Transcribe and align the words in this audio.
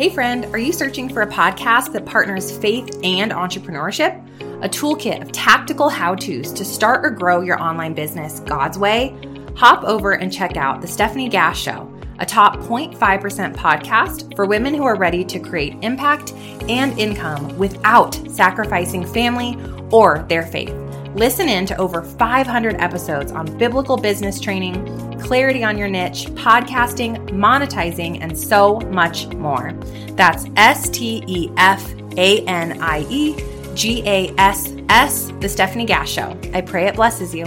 Hey, 0.00 0.08
friend, 0.08 0.46
are 0.46 0.58
you 0.58 0.72
searching 0.72 1.10
for 1.10 1.20
a 1.20 1.26
podcast 1.26 1.92
that 1.92 2.06
partners 2.06 2.56
faith 2.56 3.00
and 3.04 3.32
entrepreneurship? 3.32 4.16
A 4.64 4.66
toolkit 4.66 5.20
of 5.20 5.30
tactical 5.30 5.90
how 5.90 6.14
to's 6.14 6.54
to 6.54 6.64
start 6.64 7.04
or 7.04 7.10
grow 7.10 7.42
your 7.42 7.62
online 7.62 7.92
business 7.92 8.40
God's 8.40 8.78
way? 8.78 9.14
Hop 9.56 9.84
over 9.84 10.12
and 10.12 10.32
check 10.32 10.56
out 10.56 10.80
The 10.80 10.86
Stefanie 10.86 11.30
Gass 11.30 11.58
Show, 11.58 11.86
a 12.18 12.24
top 12.24 12.60
0.5% 12.60 13.54
podcast 13.54 14.34
for 14.34 14.46
women 14.46 14.72
who 14.72 14.84
are 14.84 14.96
ready 14.96 15.22
to 15.22 15.38
create 15.38 15.76
impact 15.82 16.32
and 16.70 16.98
income 16.98 17.58
without 17.58 18.14
sacrificing 18.30 19.04
family 19.04 19.54
or 19.90 20.24
their 20.30 20.46
faith. 20.46 20.74
Listen 21.14 21.46
in 21.46 21.66
to 21.66 21.76
over 21.76 22.00
500 22.00 22.76
episodes 22.76 23.32
on 23.32 23.58
biblical 23.58 23.98
business 23.98 24.40
training, 24.40 25.09
clarity 25.30 25.62
on 25.62 25.78
your 25.78 25.86
niche, 25.86 26.26
podcasting, 26.30 27.16
monetizing, 27.28 28.18
and 28.20 28.36
so 28.36 28.80
much 28.90 29.28
more. 29.28 29.72
That's 30.16 30.44
S 30.56 30.88
T 30.88 31.22
E 31.24 31.48
F 31.56 31.88
A 32.16 32.44
N 32.46 32.82
I 32.82 33.06
E 33.08 33.36
G 33.76 34.02
A 34.08 34.34
S 34.38 34.74
S, 34.88 35.26
The 35.38 35.46
Stefanie 35.46 35.86
Gass 35.86 36.08
Show. 36.08 36.36
I 36.52 36.62
pray 36.62 36.88
it 36.88 36.96
blesses 36.96 37.32
you. 37.32 37.44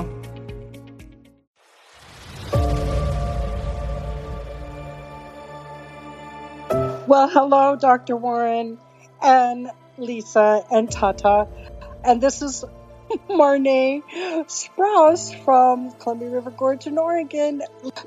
Well, 7.05 7.27
hello, 7.27 7.75
Dr. 7.75 8.15
Warren 8.15 8.77
and 9.21 9.69
Lisa 9.97 10.63
and 10.71 10.89
Tata. 10.89 11.49
And 12.05 12.21
this 12.21 12.41
is 12.41 12.63
Marnay 13.29 14.03
Sprouse 14.47 15.35
from 15.43 15.91
Columbia 15.93 16.29
River 16.29 16.51
Gorge 16.51 16.87
in 16.87 16.97
Oregon. 16.97 17.61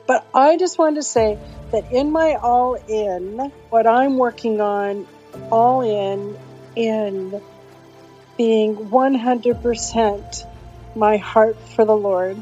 But 0.06 0.26
I 0.34 0.56
just 0.56 0.78
wanted 0.78 0.96
to 0.96 1.02
say 1.02 1.38
that 1.72 1.92
in 1.92 2.10
my 2.12 2.34
all 2.34 2.74
in, 2.74 3.52
what 3.70 3.86
I'm 3.86 4.18
working 4.18 4.60
on, 4.60 5.06
all 5.50 5.82
in, 5.82 6.36
in 6.74 7.40
being 8.36 8.76
100% 8.76 10.46
my 10.94 11.16
heart 11.18 11.56
for 11.74 11.84
the 11.84 11.96
Lord. 11.96 12.36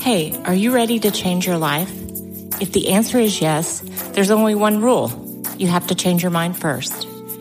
Hey, 0.00 0.32
are 0.44 0.54
you 0.54 0.72
ready 0.72 0.98
to 1.00 1.10
change 1.10 1.46
your 1.46 1.58
life? 1.58 1.90
If 2.60 2.72
the 2.72 2.90
answer 2.90 3.18
is 3.18 3.40
yes, 3.40 3.80
there's 4.12 4.30
only 4.30 4.54
one 4.54 4.80
rule. 4.80 5.42
You 5.58 5.66
have 5.66 5.88
to 5.88 5.94
change 5.94 6.22
your 6.22 6.30
mind 6.30 6.56
first. 6.56 7.07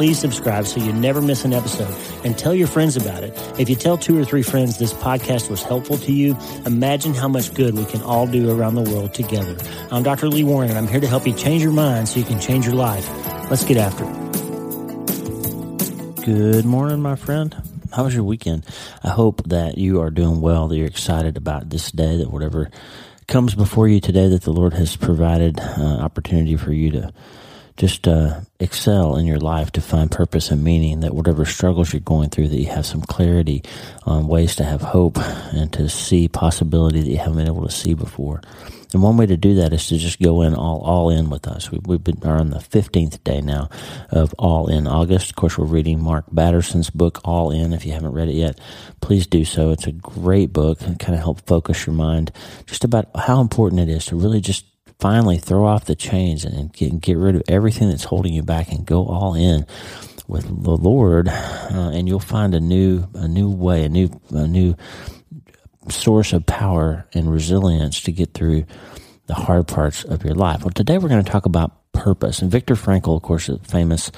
please 0.00 0.18
subscribe 0.18 0.66
so 0.66 0.80
you 0.80 0.94
never 0.94 1.20
miss 1.20 1.44
an 1.44 1.52
episode 1.52 1.94
and 2.24 2.38
tell 2.38 2.54
your 2.54 2.66
friends 2.66 2.96
about 2.96 3.22
it. 3.22 3.34
If 3.60 3.68
you 3.68 3.76
tell 3.76 3.98
two 3.98 4.18
or 4.18 4.24
three 4.24 4.40
friends 4.40 4.78
this 4.78 4.94
podcast 4.94 5.50
was 5.50 5.62
helpful 5.62 5.98
to 5.98 6.10
you, 6.10 6.38
imagine 6.64 7.12
how 7.12 7.28
much 7.28 7.52
good 7.52 7.76
we 7.76 7.84
can 7.84 8.00
all 8.00 8.26
do 8.26 8.50
around 8.50 8.76
the 8.76 8.90
world 8.90 9.12
together. 9.12 9.58
I'm 9.92 10.02
Dr. 10.02 10.30
Lee 10.30 10.42
Warren 10.42 10.70
and 10.70 10.78
I'm 10.78 10.88
here 10.88 11.00
to 11.00 11.06
help 11.06 11.26
you 11.26 11.34
change 11.34 11.62
your 11.62 11.72
mind 11.72 12.08
so 12.08 12.18
you 12.18 12.24
can 12.24 12.40
change 12.40 12.64
your 12.64 12.76
life. 12.76 13.06
Let's 13.50 13.62
get 13.62 13.76
after 13.76 14.04
it. 14.04 14.16
Good 16.24 16.64
morning, 16.64 17.02
my 17.02 17.16
friend. 17.16 17.54
How 17.92 18.04
was 18.04 18.14
your 18.14 18.24
weekend? 18.24 18.64
I 19.04 19.10
hope 19.10 19.42
that 19.48 19.76
you 19.76 20.00
are 20.00 20.08
doing 20.08 20.40
well, 20.40 20.68
that 20.68 20.78
you're 20.78 20.86
excited 20.86 21.36
about 21.36 21.68
this 21.68 21.92
day, 21.92 22.16
that 22.16 22.30
whatever 22.30 22.70
comes 23.26 23.54
before 23.54 23.86
you 23.86 24.00
today, 24.00 24.28
that 24.28 24.44
the 24.44 24.52
Lord 24.54 24.72
has 24.72 24.96
provided 24.96 25.60
uh, 25.60 25.98
opportunity 26.00 26.56
for 26.56 26.72
you 26.72 26.90
to 26.92 27.12
just 27.80 28.06
uh, 28.06 28.40
excel 28.58 29.16
in 29.16 29.24
your 29.24 29.38
life 29.38 29.70
to 29.72 29.80
find 29.80 30.10
purpose 30.10 30.50
and 30.50 30.62
meaning 30.62 31.00
that 31.00 31.14
whatever 31.14 31.46
struggles 31.46 31.94
you're 31.94 32.00
going 32.00 32.28
through 32.28 32.46
that 32.46 32.60
you 32.60 32.66
have 32.66 32.84
some 32.84 33.00
clarity 33.00 33.62
on 34.04 34.28
ways 34.28 34.54
to 34.54 34.64
have 34.64 34.82
hope 34.82 35.16
and 35.54 35.72
to 35.72 35.88
see 35.88 36.28
possibility 36.28 37.00
that 37.00 37.08
you 37.08 37.16
haven't 37.16 37.38
been 37.38 37.46
able 37.46 37.66
to 37.66 37.72
see 37.72 37.94
before. 37.94 38.42
And 38.92 39.02
one 39.02 39.16
way 39.16 39.24
to 39.24 39.36
do 39.36 39.54
that 39.54 39.72
is 39.72 39.86
to 39.86 39.96
just 39.96 40.20
go 40.20 40.42
in 40.42 40.54
all 40.54 40.80
all 40.80 41.08
in 41.08 41.30
with 41.30 41.46
us. 41.46 41.70
We, 41.70 41.78
we've 41.78 42.04
been 42.04 42.18
are 42.24 42.38
on 42.38 42.50
the 42.50 42.58
15th 42.58 43.24
day 43.24 43.40
now 43.40 43.70
of 44.10 44.34
all 44.36 44.68
in 44.68 44.86
august. 44.86 45.30
Of 45.30 45.36
course 45.36 45.56
we're 45.56 45.64
reading 45.64 46.02
mark 46.02 46.26
batterson's 46.30 46.90
book 46.90 47.20
all 47.24 47.50
in. 47.50 47.72
If 47.72 47.86
you 47.86 47.92
haven't 47.92 48.12
read 48.12 48.28
it 48.28 48.34
yet 48.34 48.60
please 49.00 49.26
do 49.26 49.44
so. 49.44 49.70
It's 49.70 49.86
a 49.86 49.92
great 49.92 50.52
book 50.52 50.80
and 50.82 50.98
kind 50.98 51.14
of 51.14 51.20
help 51.20 51.46
focus 51.46 51.86
your 51.86 51.94
mind 51.94 52.32
just 52.66 52.84
about 52.84 53.08
how 53.16 53.40
important 53.40 53.80
it 53.80 53.88
is 53.88 54.06
to 54.06 54.16
really 54.16 54.40
just 54.40 54.66
finally 55.00 55.38
throw 55.38 55.64
off 55.66 55.86
the 55.86 55.94
chains 55.96 56.44
and 56.44 56.72
get, 56.72 57.00
get 57.00 57.16
rid 57.16 57.34
of 57.34 57.42
everything 57.48 57.88
that's 57.88 58.04
holding 58.04 58.32
you 58.32 58.42
back 58.42 58.70
and 58.70 58.86
go 58.86 59.06
all 59.06 59.34
in 59.34 59.66
with 60.28 60.44
the 60.62 60.76
Lord, 60.76 61.28
uh, 61.28 61.90
and 61.92 62.06
you'll 62.06 62.20
find 62.20 62.54
a 62.54 62.60
new 62.60 63.08
a 63.14 63.26
new 63.26 63.50
way, 63.50 63.84
a 63.84 63.88
new 63.88 64.10
a 64.30 64.46
new 64.46 64.76
source 65.88 66.32
of 66.32 66.46
power 66.46 67.06
and 67.14 67.32
resilience 67.32 68.00
to 68.02 68.12
get 68.12 68.32
through 68.32 68.64
the 69.26 69.34
hard 69.34 69.66
parts 69.66 70.04
of 70.04 70.24
your 70.24 70.34
life. 70.34 70.62
Well, 70.62 70.70
today 70.70 70.98
we're 70.98 71.08
going 71.08 71.24
to 71.24 71.30
talk 71.30 71.46
about 71.46 71.92
purpose. 71.92 72.40
And 72.40 72.50
Viktor 72.50 72.74
Frankl, 72.74 73.16
of 73.16 73.22
course, 73.22 73.48
a 73.48 73.58
famous 73.58 74.10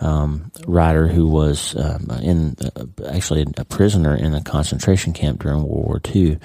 um, 0.00 0.50
writer 0.66 1.06
who 1.06 1.26
was 1.26 1.76
um, 1.76 2.10
in 2.22 2.56
uh, 2.76 2.86
actually 3.08 3.46
a 3.56 3.64
prisoner 3.64 4.14
in 4.14 4.34
a 4.34 4.42
concentration 4.42 5.12
camp 5.12 5.42
during 5.42 5.62
World 5.62 5.86
War 5.86 6.00
II. 6.14 6.38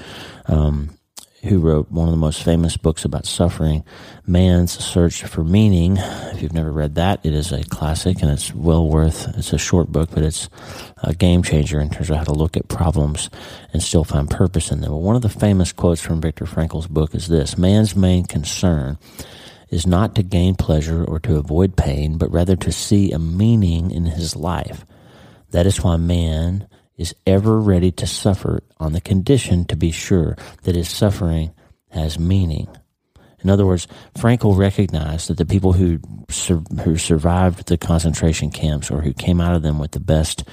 Um, 0.46 0.98
who 1.46 1.60
wrote 1.60 1.92
one 1.92 2.08
of 2.08 2.12
the 2.12 2.18
most 2.18 2.44
famous 2.44 2.76
books 2.76 3.06
about 3.06 3.26
suffering, 3.26 3.84
Man's 4.26 4.72
Search 4.84 5.24
for 5.24 5.44
Meaning. 5.44 5.98
If 5.98 6.42
you've 6.42 6.54
never 6.54 6.72
read 6.72 6.96
that, 6.96 7.24
it 7.24 7.34
is 7.34 7.52
a 7.52 7.64
classic 7.64 8.22
and 8.22 8.32
it's 8.32 8.54
well 8.54 8.88
worth, 8.88 9.28
it's 9.38 9.54
a 9.54 9.58
short 9.58 9.92
book, 9.92 10.10
but 10.12 10.24
it's 10.24 10.50
a 11.04 11.14
game 11.14 11.44
changer 11.44 11.80
in 11.80 11.90
terms 11.90 12.10
of 12.10 12.18
how 12.18 12.24
to 12.24 12.34
look 12.34 12.58
at 12.58 12.68
problems 12.68 13.30
and 13.74 13.82
still 13.82 14.04
find 14.04 14.30
purpose 14.30 14.72
in 14.72 14.82
them. 14.82 14.92
But 14.92 14.98
one 14.98 15.16
of 15.16 15.22
the 15.22 15.30
famous 15.30 15.72
quotes 15.72 16.02
from 16.02 16.22
Viktor 16.22 16.46
Frankl's 16.46 16.88
book 16.88 17.14
is 17.14 17.28
this, 17.28 17.58
man's 17.58 17.96
main 17.96 18.26
concern 18.26 18.98
is 19.70 19.86
not 19.86 20.16
to 20.16 20.24
gain 20.24 20.56
pleasure 20.56 21.04
or 21.04 21.20
to 21.20 21.38
avoid 21.38 21.76
pain, 21.78 22.18
but 22.18 22.32
rather 22.32 22.56
to 22.56 22.72
see 22.72 23.12
a 23.12 23.20
meaning 23.20 23.92
in 23.92 24.06
his 24.06 24.36
life. 24.36 24.86
That 25.52 25.66
is 25.66 25.84
why 25.84 25.98
man 25.98 26.68
is 26.98 27.16
ever 27.26 27.60
ready 27.60 27.92
to 27.92 28.08
suffer 28.08 28.62
on 28.78 28.94
the 28.94 29.02
condition 29.02 29.66
to 29.66 29.76
be 29.76 29.92
sure 29.92 30.38
that 30.64 30.76
his 30.76 30.90
suffering 30.90 31.54
has 31.90 32.20
meaning. 32.20 32.68
In 33.46 33.50
other 33.50 33.66
words, 33.66 33.88
Frankl 34.18 34.58
recognized 34.58 35.30
that 35.30 35.38
the 35.38 35.46
people 35.46 35.74
who 35.74 36.00
sur- 36.30 36.64
who 36.84 36.98
survived 36.98 37.68
the 37.68 37.78
concentration 37.78 38.50
camps 38.50 38.90
or 38.90 39.02
who 39.02 39.14
came 39.14 39.40
out 39.40 39.56
of 39.56 39.62
them 39.62 39.78
with 39.78 39.92
the 39.92 40.00
best 40.00 40.44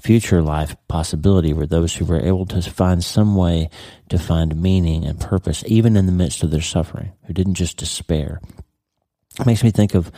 future 0.00 0.42
life 0.42 0.74
possibility 0.88 1.52
were 1.52 1.66
those 1.66 1.94
who 1.94 2.04
were 2.04 2.20
able 2.20 2.46
to 2.46 2.62
find 2.62 3.04
some 3.04 3.36
way 3.36 3.68
to 4.08 4.18
find 4.18 4.60
meaning 4.60 5.04
and 5.04 5.20
purpose 5.20 5.62
even 5.66 5.96
in 5.96 6.06
the 6.06 6.12
midst 6.12 6.42
of 6.42 6.50
their 6.50 6.60
suffering, 6.60 7.12
who 7.26 7.32
didn't 7.32 7.54
just 7.54 7.76
despair. 7.76 8.40
It 9.38 9.46
makes 9.46 9.62
me 9.62 9.70
think 9.70 9.94
of 9.94 10.10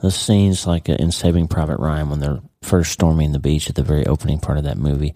those 0.00 0.14
scenes 0.14 0.66
like 0.66 0.88
uh, 0.88 0.92
in 0.92 1.10
Saving 1.10 1.48
Private 1.48 1.78
Ryan 1.78 2.10
when 2.10 2.20
they're 2.20 2.40
first 2.62 2.92
storming 2.92 3.32
the 3.32 3.38
beach 3.38 3.68
at 3.68 3.74
the 3.74 3.82
very 3.82 4.06
opening 4.06 4.38
part 4.38 4.58
of 4.58 4.64
that 4.64 4.76
movie. 4.76 5.14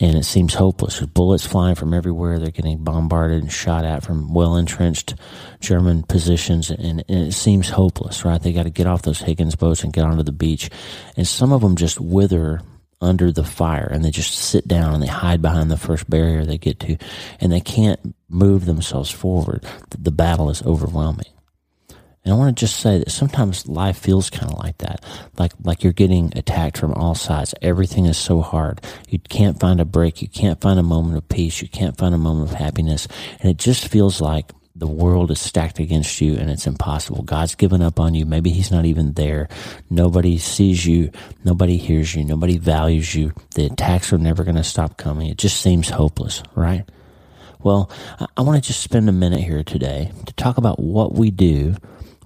And 0.00 0.16
it 0.16 0.24
seems 0.24 0.54
hopeless. 0.54 0.98
There's 0.98 1.10
bullets 1.10 1.46
flying 1.46 1.74
from 1.74 1.92
everywhere. 1.92 2.38
They're 2.38 2.50
getting 2.50 2.82
bombarded 2.84 3.42
and 3.42 3.52
shot 3.52 3.84
at 3.84 4.04
from 4.04 4.32
well 4.32 4.56
entrenched 4.56 5.14
German 5.60 6.04
positions. 6.04 6.70
And, 6.70 7.04
and 7.08 7.28
it 7.28 7.32
seems 7.32 7.68
hopeless, 7.68 8.24
right? 8.24 8.40
They 8.40 8.52
got 8.52 8.62
to 8.62 8.70
get 8.70 8.86
off 8.86 9.02
those 9.02 9.20
Higgins 9.20 9.56
boats 9.56 9.82
and 9.82 9.92
get 9.92 10.04
onto 10.04 10.22
the 10.22 10.32
beach. 10.32 10.70
And 11.16 11.26
some 11.26 11.52
of 11.52 11.62
them 11.62 11.76
just 11.76 12.00
wither 12.00 12.62
under 13.00 13.30
the 13.30 13.44
fire 13.44 13.88
and 13.92 14.04
they 14.04 14.10
just 14.10 14.34
sit 14.34 14.66
down 14.66 14.92
and 14.92 15.00
they 15.02 15.08
hide 15.08 15.40
behind 15.40 15.70
the 15.70 15.76
first 15.76 16.10
barrier 16.10 16.44
they 16.44 16.58
get 16.58 16.80
to 16.80 16.96
and 17.40 17.52
they 17.52 17.60
can't 17.60 18.16
move 18.28 18.66
themselves 18.66 19.10
forward. 19.10 19.64
The 19.96 20.10
battle 20.10 20.50
is 20.50 20.62
overwhelming. 20.62 21.26
And 22.28 22.34
I 22.34 22.36
want 22.36 22.54
to 22.54 22.60
just 22.60 22.80
say 22.80 22.98
that 22.98 23.10
sometimes 23.10 23.66
life 23.66 23.96
feels 23.96 24.28
kind 24.28 24.52
of 24.52 24.58
like 24.58 24.76
that. 24.78 25.02
Like, 25.38 25.52
like 25.64 25.82
you're 25.82 25.94
getting 25.94 26.30
attacked 26.36 26.76
from 26.76 26.92
all 26.92 27.14
sides. 27.14 27.54
Everything 27.62 28.04
is 28.04 28.18
so 28.18 28.42
hard. 28.42 28.82
You 29.08 29.18
can't 29.18 29.58
find 29.58 29.80
a 29.80 29.86
break. 29.86 30.20
You 30.20 30.28
can't 30.28 30.60
find 30.60 30.78
a 30.78 30.82
moment 30.82 31.16
of 31.16 31.26
peace. 31.30 31.62
You 31.62 31.68
can't 31.68 31.96
find 31.96 32.14
a 32.14 32.18
moment 32.18 32.50
of 32.50 32.58
happiness. 32.58 33.08
And 33.40 33.50
it 33.50 33.56
just 33.56 33.88
feels 33.88 34.20
like 34.20 34.52
the 34.76 34.86
world 34.86 35.30
is 35.30 35.40
stacked 35.40 35.78
against 35.78 36.20
you 36.20 36.34
and 36.34 36.50
it's 36.50 36.66
impossible. 36.66 37.22
God's 37.22 37.54
given 37.54 37.80
up 37.80 37.98
on 37.98 38.12
you. 38.12 38.26
Maybe 38.26 38.50
he's 38.50 38.70
not 38.70 38.84
even 38.84 39.14
there. 39.14 39.48
Nobody 39.88 40.36
sees 40.36 40.84
you. 40.84 41.10
Nobody 41.44 41.78
hears 41.78 42.14
you. 42.14 42.24
Nobody 42.24 42.58
values 42.58 43.14
you. 43.14 43.32
The 43.54 43.64
attacks 43.64 44.12
are 44.12 44.18
never 44.18 44.44
going 44.44 44.56
to 44.56 44.64
stop 44.64 44.98
coming. 44.98 45.28
It 45.28 45.38
just 45.38 45.62
seems 45.62 45.88
hopeless, 45.88 46.42
right? 46.54 46.84
Well, 47.60 47.90
I 48.36 48.42
want 48.42 48.62
to 48.62 48.68
just 48.68 48.82
spend 48.82 49.08
a 49.08 49.12
minute 49.12 49.40
here 49.40 49.64
today 49.64 50.12
to 50.26 50.34
talk 50.34 50.58
about 50.58 50.78
what 50.78 51.14
we 51.14 51.30
do 51.30 51.74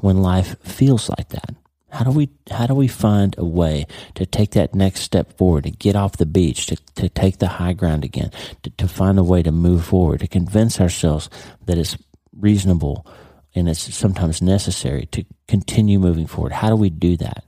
when 0.03 0.21
life 0.21 0.57
feels 0.63 1.09
like 1.09 1.31
that? 1.31 1.55
How 1.91 2.05
do 2.05 2.11
we 2.11 2.31
how 2.51 2.67
do 2.67 2.75
we 2.75 2.89
find 2.89 3.35
a 3.39 3.45
way 3.45 3.87
to 4.15 4.25
take 4.25 4.53
that 4.53 4.75
next 4.75 5.01
step 5.01 5.37
forward, 5.37 5.65
to 5.65 5.71
get 5.71 5.95
off 5.95 6.17
the 6.17 6.27
beach, 6.27 6.67
to, 6.67 6.77
to 6.97 7.09
take 7.09 7.39
the 7.39 7.49
high 7.49 7.75
ground 7.75 8.05
again, 8.05 8.31
to, 8.63 8.71
to 8.71 8.89
find 8.89 9.19
a 9.19 9.23
way 9.23 9.43
to 9.43 9.53
move 9.53 9.85
forward, 9.85 10.21
to 10.21 10.27
convince 10.27 10.81
ourselves 10.81 11.29
that 11.67 11.79
it's 11.79 11.97
reasonable 12.35 13.07
and 13.55 13.69
it's 13.69 13.95
sometimes 13.95 14.41
necessary 14.41 15.07
to 15.13 15.25
continue 15.49 15.99
moving 15.99 16.27
forward? 16.27 16.53
How 16.53 16.71
do 16.71 16.77
we 16.77 16.89
do 16.89 17.17
that? 17.19 17.45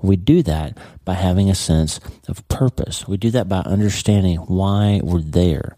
We 0.00 0.16
do 0.16 0.42
that 0.44 0.78
by 1.04 1.14
having 1.14 1.50
a 1.50 1.54
sense 1.54 1.98
of 2.28 2.46
purpose. 2.48 3.08
We 3.08 3.16
do 3.16 3.30
that 3.32 3.48
by 3.48 3.60
understanding 3.60 4.38
why 4.38 5.00
we're 5.02 5.20
there. 5.20 5.76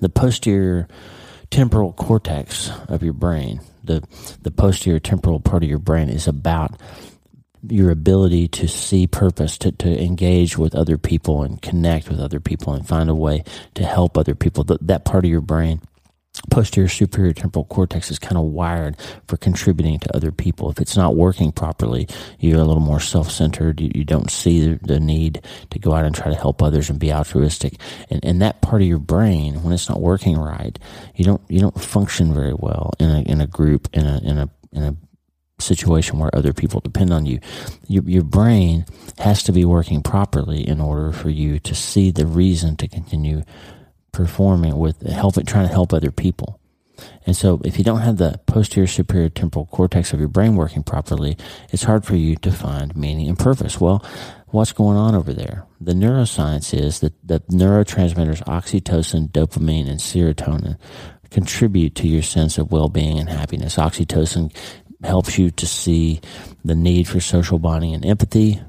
The 0.00 0.08
posterior 0.08 0.88
temporal 1.52 1.92
cortex 1.92 2.70
of 2.88 3.02
your 3.02 3.12
brain 3.12 3.60
the 3.84 4.02
the 4.42 4.50
posterior 4.50 4.98
temporal 4.98 5.38
part 5.38 5.62
of 5.62 5.68
your 5.68 5.78
brain 5.78 6.08
is 6.08 6.26
about 6.26 6.80
your 7.68 7.90
ability 7.90 8.48
to 8.48 8.66
see 8.66 9.06
purpose, 9.06 9.56
to, 9.58 9.70
to 9.70 10.02
engage 10.02 10.58
with 10.58 10.74
other 10.74 10.98
people 10.98 11.42
and 11.42 11.62
connect 11.62 12.08
with 12.08 12.18
other 12.18 12.40
people 12.40 12.72
and 12.72 12.86
find 12.86 13.08
a 13.08 13.14
way 13.14 13.44
to 13.74 13.84
help 13.84 14.18
other 14.18 14.34
people. 14.34 14.64
That, 14.64 14.84
that 14.86 15.04
part 15.04 15.24
of 15.24 15.30
your 15.30 15.40
brain 15.40 15.80
posterior 16.50 16.88
superior 16.88 17.32
temporal 17.32 17.64
cortex 17.66 18.10
is 18.10 18.18
kind 18.18 18.36
of 18.36 18.44
wired 18.44 18.96
for 19.26 19.36
contributing 19.36 19.98
to 20.00 20.16
other 20.16 20.32
people. 20.32 20.70
If 20.70 20.80
it's 20.80 20.96
not 20.96 21.16
working 21.16 21.52
properly, 21.52 22.08
you're 22.38 22.60
a 22.60 22.64
little 22.64 22.82
more 22.82 23.00
self-centered. 23.00 23.80
You, 23.80 23.90
you 23.94 24.04
don't 24.04 24.30
see 24.30 24.68
the, 24.68 24.78
the, 24.82 25.00
need 25.00 25.42
to 25.70 25.78
go 25.78 25.94
out 25.94 26.04
and 26.04 26.14
try 26.14 26.28
to 26.28 26.36
help 26.36 26.62
others 26.62 26.90
and 26.90 26.98
be 26.98 27.12
altruistic. 27.12 27.74
And, 28.10 28.24
and 28.24 28.42
that 28.42 28.62
part 28.62 28.82
of 28.82 28.88
your 28.88 28.98
brain, 28.98 29.62
when 29.62 29.72
it's 29.72 29.88
not 29.88 30.00
working 30.00 30.38
right, 30.38 30.78
you 31.16 31.24
don't, 31.24 31.42
you 31.48 31.60
don't 31.60 31.80
function 31.80 32.34
very 32.34 32.54
well 32.54 32.92
in 32.98 33.10
a, 33.10 33.20
in 33.22 33.40
a 33.40 33.46
group, 33.46 33.88
in 33.92 34.06
a, 34.06 34.18
in 34.18 34.38
a, 34.38 34.50
in 34.72 34.82
a 34.82 34.96
situation 35.62 36.18
where 36.18 36.34
other 36.34 36.52
people 36.52 36.80
depend 36.80 37.12
on 37.12 37.24
you. 37.26 37.38
Your, 37.88 38.02
your 38.04 38.24
brain 38.24 38.84
has 39.18 39.42
to 39.44 39.52
be 39.52 39.64
working 39.64 40.02
properly 40.02 40.66
in 40.66 40.80
order 40.80 41.12
for 41.12 41.30
you 41.30 41.58
to 41.60 41.74
see 41.74 42.10
the 42.10 42.26
reason 42.26 42.76
to 42.76 42.88
continue 42.88 43.42
performing 44.12 44.76
with 44.76 45.02
helping, 45.02 45.46
trying 45.46 45.66
to 45.66 45.72
help 45.72 45.92
other 45.92 46.10
people. 46.10 46.60
And 47.26 47.36
so 47.36 47.60
if 47.64 47.78
you 47.78 47.84
don't 47.84 48.02
have 48.02 48.18
the 48.18 48.38
posterior 48.46 48.86
superior 48.86 49.28
temporal 49.28 49.66
cortex 49.66 50.12
of 50.12 50.20
your 50.20 50.28
brain 50.28 50.54
working 50.54 50.82
properly, 50.82 51.36
it's 51.70 51.84
hard 51.84 52.04
for 52.04 52.14
you 52.14 52.36
to 52.36 52.52
find 52.52 52.94
meaning 52.94 53.28
and 53.28 53.38
purpose. 53.38 53.80
Well, 53.80 54.04
what's 54.48 54.72
going 54.72 54.96
on 54.96 55.14
over 55.14 55.32
there? 55.32 55.64
The 55.80 55.94
neuroscience 55.94 56.78
is 56.78 57.00
that 57.00 57.14
the 57.26 57.40
neurotransmitters 57.50 58.44
oxytocin, 58.44 59.30
dopamine, 59.30 59.88
and 59.88 59.98
serotonin 59.98 60.78
contribute 61.30 61.94
to 61.96 62.06
your 62.06 62.22
sense 62.22 62.58
of 62.58 62.70
well-being 62.70 63.18
and 63.18 63.28
happiness. 63.28 63.76
Oxytocin 63.76 64.54
helps 65.02 65.38
you 65.38 65.50
to 65.50 65.66
see 65.66 66.20
the 66.64 66.74
need 66.74 67.08
for 67.08 67.18
social 67.18 67.58
bonding 67.58 67.94
and 67.94 68.04
empathy. 68.04 68.60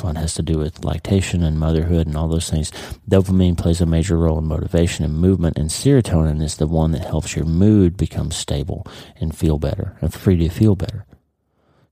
One 0.00 0.16
has 0.16 0.34
to 0.34 0.42
do 0.42 0.58
with 0.58 0.84
lactation 0.84 1.42
and 1.42 1.58
motherhood 1.58 2.06
and 2.06 2.16
all 2.16 2.28
those 2.28 2.50
things. 2.50 2.72
Dopamine 3.08 3.56
plays 3.56 3.80
a 3.80 3.86
major 3.86 4.16
role 4.16 4.38
in 4.38 4.46
motivation 4.46 5.04
and 5.04 5.14
movement, 5.14 5.58
and 5.58 5.70
serotonin 5.70 6.42
is 6.42 6.56
the 6.56 6.66
one 6.66 6.90
that 6.92 7.04
helps 7.04 7.36
your 7.36 7.44
mood 7.44 7.96
become 7.96 8.30
stable 8.30 8.86
and 9.20 9.36
feel 9.36 9.58
better 9.58 9.96
and 10.00 10.12
free 10.12 10.36
to 10.38 10.48
feel 10.48 10.74
better. 10.74 11.04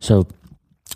So 0.00 0.26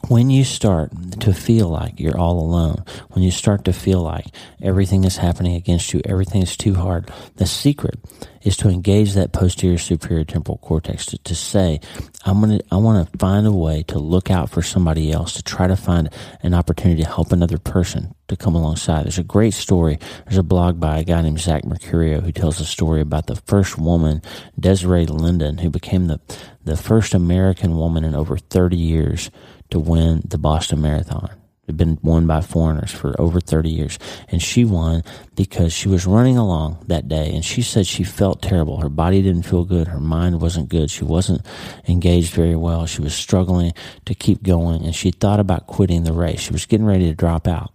when 0.08 0.30
you 0.30 0.44
start 0.44 0.90
to 1.20 1.32
feel 1.32 1.68
like 1.68 1.98
you're 1.98 2.18
all 2.18 2.38
alone, 2.38 2.84
when 3.10 3.22
you 3.22 3.30
start 3.30 3.64
to 3.64 3.72
feel 3.72 4.00
like 4.00 4.26
everything 4.62 5.04
is 5.04 5.16
happening 5.16 5.54
against 5.54 5.92
you, 5.92 6.00
everything 6.04 6.42
is 6.42 6.56
too 6.56 6.74
hard, 6.74 7.10
the 7.36 7.46
secret 7.46 7.98
is 8.42 8.56
to 8.58 8.68
engage 8.68 9.14
that 9.14 9.32
posterior 9.32 9.78
superior 9.78 10.24
temporal 10.24 10.58
cortex 10.58 11.06
to, 11.06 11.18
to 11.18 11.34
say, 11.34 11.80
I'm 12.26 12.40
gonna, 12.40 12.60
I 12.70 12.76
want 12.76 13.10
to 13.10 13.18
find 13.18 13.46
a 13.46 13.52
way 13.52 13.82
to 13.84 13.98
look 13.98 14.30
out 14.30 14.50
for 14.50 14.60
somebody 14.60 15.10
else, 15.10 15.32
to 15.34 15.42
try 15.42 15.66
to 15.66 15.76
find 15.76 16.10
an 16.42 16.52
opportunity 16.52 17.02
to 17.02 17.08
help 17.08 17.32
another 17.32 17.58
person 17.58 18.14
to 18.28 18.36
come 18.36 18.54
alongside. 18.54 19.04
There's 19.04 19.18
a 19.18 19.24
great 19.24 19.54
story. 19.54 19.98
There's 20.24 20.38
a 20.38 20.42
blog 20.42 20.78
by 20.78 20.98
a 20.98 21.04
guy 21.04 21.22
named 21.22 21.40
Zach 21.40 21.62
Mercurio 21.64 22.22
who 22.22 22.32
tells 22.32 22.60
a 22.60 22.64
story 22.64 23.00
about 23.00 23.26
the 23.26 23.36
first 23.36 23.78
woman, 23.78 24.20
Desiree 24.58 25.06
Linden, 25.06 25.58
who 25.58 25.70
became 25.70 26.06
the, 26.06 26.20
the 26.64 26.76
first 26.76 27.14
American 27.14 27.76
woman 27.76 28.04
in 28.04 28.14
over 28.14 28.36
30 28.36 28.76
years 28.76 29.30
to 29.70 29.78
win 29.78 30.22
the 30.24 30.38
Boston 30.38 30.80
Marathon. 30.80 31.30
It 31.64 31.68
had 31.68 31.76
been 31.78 31.98
won 32.02 32.26
by 32.26 32.42
foreigners 32.42 32.90
for 32.90 33.18
over 33.18 33.40
30 33.40 33.70
years. 33.70 33.98
And 34.28 34.42
she 34.42 34.66
won 34.66 35.02
because 35.34 35.72
she 35.72 35.88
was 35.88 36.06
running 36.06 36.36
along 36.36 36.84
that 36.88 37.08
day 37.08 37.34
and 37.34 37.42
she 37.42 37.62
said 37.62 37.86
she 37.86 38.04
felt 38.04 38.42
terrible. 38.42 38.80
Her 38.80 38.90
body 38.90 39.22
didn't 39.22 39.44
feel 39.44 39.64
good. 39.64 39.88
Her 39.88 40.00
mind 40.00 40.42
wasn't 40.42 40.68
good. 40.68 40.90
She 40.90 41.04
wasn't 41.04 41.44
engaged 41.88 42.34
very 42.34 42.54
well. 42.54 42.84
She 42.84 43.00
was 43.00 43.14
struggling 43.14 43.72
to 44.04 44.14
keep 44.14 44.42
going 44.42 44.84
and 44.84 44.94
she 44.94 45.10
thought 45.10 45.40
about 45.40 45.66
quitting 45.66 46.04
the 46.04 46.12
race. 46.12 46.40
She 46.40 46.52
was 46.52 46.66
getting 46.66 46.86
ready 46.86 47.06
to 47.06 47.14
drop 47.14 47.48
out. 47.48 47.73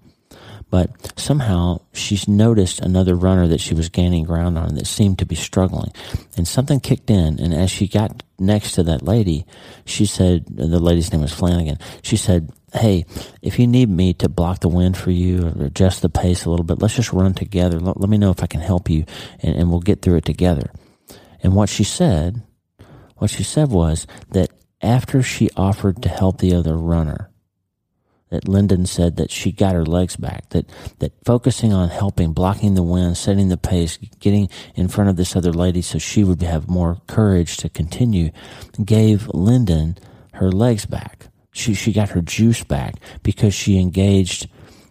But 0.69 1.19
somehow 1.19 1.81
she's 1.94 2.27
noticed 2.27 2.80
another 2.80 3.16
runner 3.16 3.48
that 3.48 3.60
she 3.60 3.74
was 3.74 3.89
gaining 3.89 4.24
ground 4.24 4.57
on 4.57 4.75
that 4.75 4.86
seemed 4.86 5.19
to 5.19 5.25
be 5.25 5.36
struggling. 5.36 5.92
And 6.38 6.48
something 6.48 6.80
kicked 6.80 7.10
in. 7.10 7.39
And 7.39 7.54
as 7.54 7.71
she 7.71 7.88
got 7.88 8.24
next 8.38 8.74
to 8.74 8.83
that 8.83 9.04
lady, 9.04 9.45
she 9.86 10.06
said, 10.06 10.45
the 10.48 10.80
lady's 10.80 11.12
name 11.12 11.21
was 11.21 11.33
Flanagan. 11.33 11.80
She 12.01 12.18
said, 12.18 12.51
Hey, 12.71 13.06
if 13.42 13.57
you 13.57 13.66
need 13.66 13.89
me 13.89 14.13
to 14.16 14.30
block 14.30 14.60
the 14.60 14.69
wind 14.69 14.95
for 14.95 15.10
you 15.10 15.48
or 15.48 15.66
adjust 15.66 16.04
the 16.04 16.10
pace 16.10 16.45
a 16.45 16.51
little 16.51 16.63
bit, 16.66 16.80
let's 16.80 16.95
just 16.95 17.12
run 17.12 17.33
together. 17.33 17.80
Let, 17.80 18.00
let 18.00 18.10
me 18.10 18.18
know 18.19 18.30
if 18.30 18.44
I 18.44 18.48
can 18.48 18.62
help 18.62 18.92
you 18.92 19.06
and, 19.42 19.56
and 19.56 19.72
we'll 19.72 19.80
get 19.80 20.04
through 20.04 20.18
it 20.18 20.25
together. 20.25 20.69
And 21.42 21.56
what 21.56 21.69
she 21.69 21.83
said, 21.83 22.44
what 23.18 23.31
she 23.31 23.42
said 23.42 23.69
was 23.69 24.06
that 24.31 24.51
after 24.81 25.24
she 25.24 25.50
offered 25.57 26.04
to 26.04 26.10
help 26.10 26.38
the 26.38 26.54
other 26.54 26.77
runner, 26.77 27.31
that 28.30 28.48
Linden 28.48 28.86
said 28.86 29.16
that 29.18 29.31
she 29.31 29.52
got 29.52 29.74
her 29.74 29.86
legs 29.86 30.16
back, 30.16 30.50
that, 30.50 30.70
that 31.00 31.14
focusing 31.26 31.74
on 31.74 31.90
helping, 31.90 32.34
blocking 32.34 32.76
the 32.76 32.84
wind, 32.84 33.18
setting 33.18 33.50
the 33.50 33.58
pace, 33.58 33.98
getting 34.20 34.50
in 34.76 34.88
front 34.88 35.10
of 35.10 35.16
this 35.16 35.36
other 35.36 35.51
lady 35.51 35.82
so 35.82 35.98
she 35.98 36.24
would 36.24 36.42
have 36.42 36.70
more 36.70 37.01
courage 37.08 37.58
to 37.58 37.70
continue, 37.70 38.32
gave 38.84 39.27
Linden 39.30 39.98
her 40.34 40.51
legs 40.51 40.86
back. 40.86 41.27
She, 41.51 41.74
she 41.74 41.92
got 41.92 42.10
her 42.10 42.22
juice 42.22 42.63
back 42.63 42.96
because 43.24 43.53
she 43.53 43.80
engaged 43.80 44.48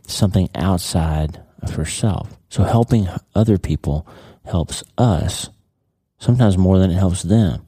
something 0.06 0.48
outside 0.54 1.40
of 1.62 1.76
herself. 1.76 2.36
So 2.48 2.64
helping 2.64 3.08
other 3.34 3.58
people 3.58 4.06
helps 4.44 4.82
us 4.96 5.50
sometimes 6.18 6.58
more 6.58 6.78
than 6.78 6.90
it 6.90 6.94
helps 6.94 7.22
them. 7.22 7.66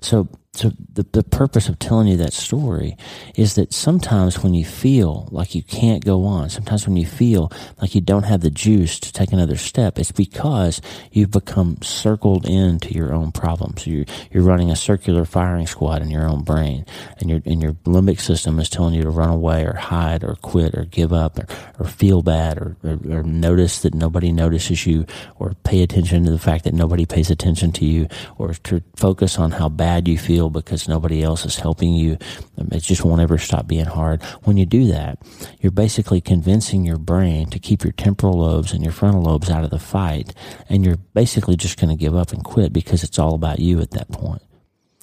So 0.00 0.28
so 0.52 0.72
the, 0.92 1.06
the 1.12 1.22
purpose 1.22 1.68
of 1.68 1.78
telling 1.78 2.08
you 2.08 2.16
that 2.16 2.32
story 2.32 2.96
is 3.36 3.54
that 3.54 3.72
sometimes 3.72 4.42
when 4.42 4.52
you 4.52 4.64
feel 4.64 5.28
like 5.30 5.54
you 5.54 5.62
can't 5.62 6.04
go 6.04 6.24
on, 6.24 6.50
sometimes 6.50 6.88
when 6.88 6.96
you 6.96 7.06
feel 7.06 7.52
like 7.80 7.94
you 7.94 8.00
don't 8.00 8.24
have 8.24 8.40
the 8.40 8.50
juice 8.50 8.98
to 8.98 9.12
take 9.12 9.32
another 9.32 9.56
step, 9.56 9.96
it's 9.96 10.10
because 10.10 10.80
you've 11.12 11.30
become 11.30 11.80
circled 11.82 12.46
into 12.46 12.92
your 12.92 13.14
own 13.14 13.30
problems. 13.30 13.86
You're, 13.86 14.06
you're 14.32 14.42
running 14.42 14.72
a 14.72 14.76
circular 14.76 15.24
firing 15.24 15.68
squad 15.68 16.02
in 16.02 16.10
your 16.10 16.28
own 16.28 16.42
brain 16.42 16.84
and 17.18 17.30
your, 17.30 17.40
and 17.46 17.62
your 17.62 17.74
limbic 17.84 18.18
system 18.20 18.58
is 18.58 18.68
telling 18.68 18.94
you 18.94 19.02
to 19.02 19.10
run 19.10 19.30
away 19.30 19.64
or 19.64 19.74
hide 19.74 20.24
or 20.24 20.34
quit 20.34 20.74
or 20.74 20.84
give 20.84 21.12
up 21.12 21.38
or, 21.38 21.46
or 21.78 21.86
feel 21.86 22.22
bad 22.22 22.58
or, 22.58 22.76
or, 22.82 22.98
or 23.18 23.22
notice 23.22 23.82
that 23.82 23.94
nobody 23.94 24.32
notices 24.32 24.84
you 24.84 25.06
or 25.38 25.54
pay 25.62 25.82
attention 25.82 26.24
to 26.24 26.32
the 26.32 26.38
fact 26.40 26.64
that 26.64 26.74
nobody 26.74 27.06
pays 27.06 27.30
attention 27.30 27.70
to 27.70 27.84
you 27.84 28.08
or 28.36 28.52
to 28.52 28.82
focus 28.96 29.38
on 29.38 29.52
how 29.52 29.68
bad 29.68 30.08
you 30.08 30.18
feel 30.18 30.39
because 30.48 30.88
nobody 30.88 31.22
else 31.22 31.44
is 31.44 31.56
helping 31.56 31.92
you. 31.92 32.16
It 32.56 32.82
just 32.82 33.04
won't 33.04 33.20
ever 33.20 33.36
stop 33.36 33.66
being 33.66 33.84
hard. 33.84 34.22
When 34.44 34.56
you 34.56 34.64
do 34.64 34.86
that, 34.86 35.18
you're 35.60 35.72
basically 35.72 36.20
convincing 36.20 36.84
your 36.84 36.98
brain 36.98 37.50
to 37.50 37.58
keep 37.58 37.84
your 37.84 37.92
temporal 37.92 38.38
lobes 38.38 38.72
and 38.72 38.82
your 38.82 38.92
frontal 38.92 39.22
lobes 39.22 39.50
out 39.50 39.64
of 39.64 39.70
the 39.70 39.78
fight. 39.78 40.34
And 40.68 40.84
you're 40.84 40.98
basically 41.14 41.56
just 41.56 41.78
going 41.78 41.90
to 41.90 42.00
give 42.00 42.14
up 42.14 42.32
and 42.32 42.44
quit 42.44 42.72
because 42.72 43.02
it's 43.02 43.18
all 43.18 43.34
about 43.34 43.58
you 43.58 43.80
at 43.80 43.90
that 43.90 44.10
point. 44.10 44.42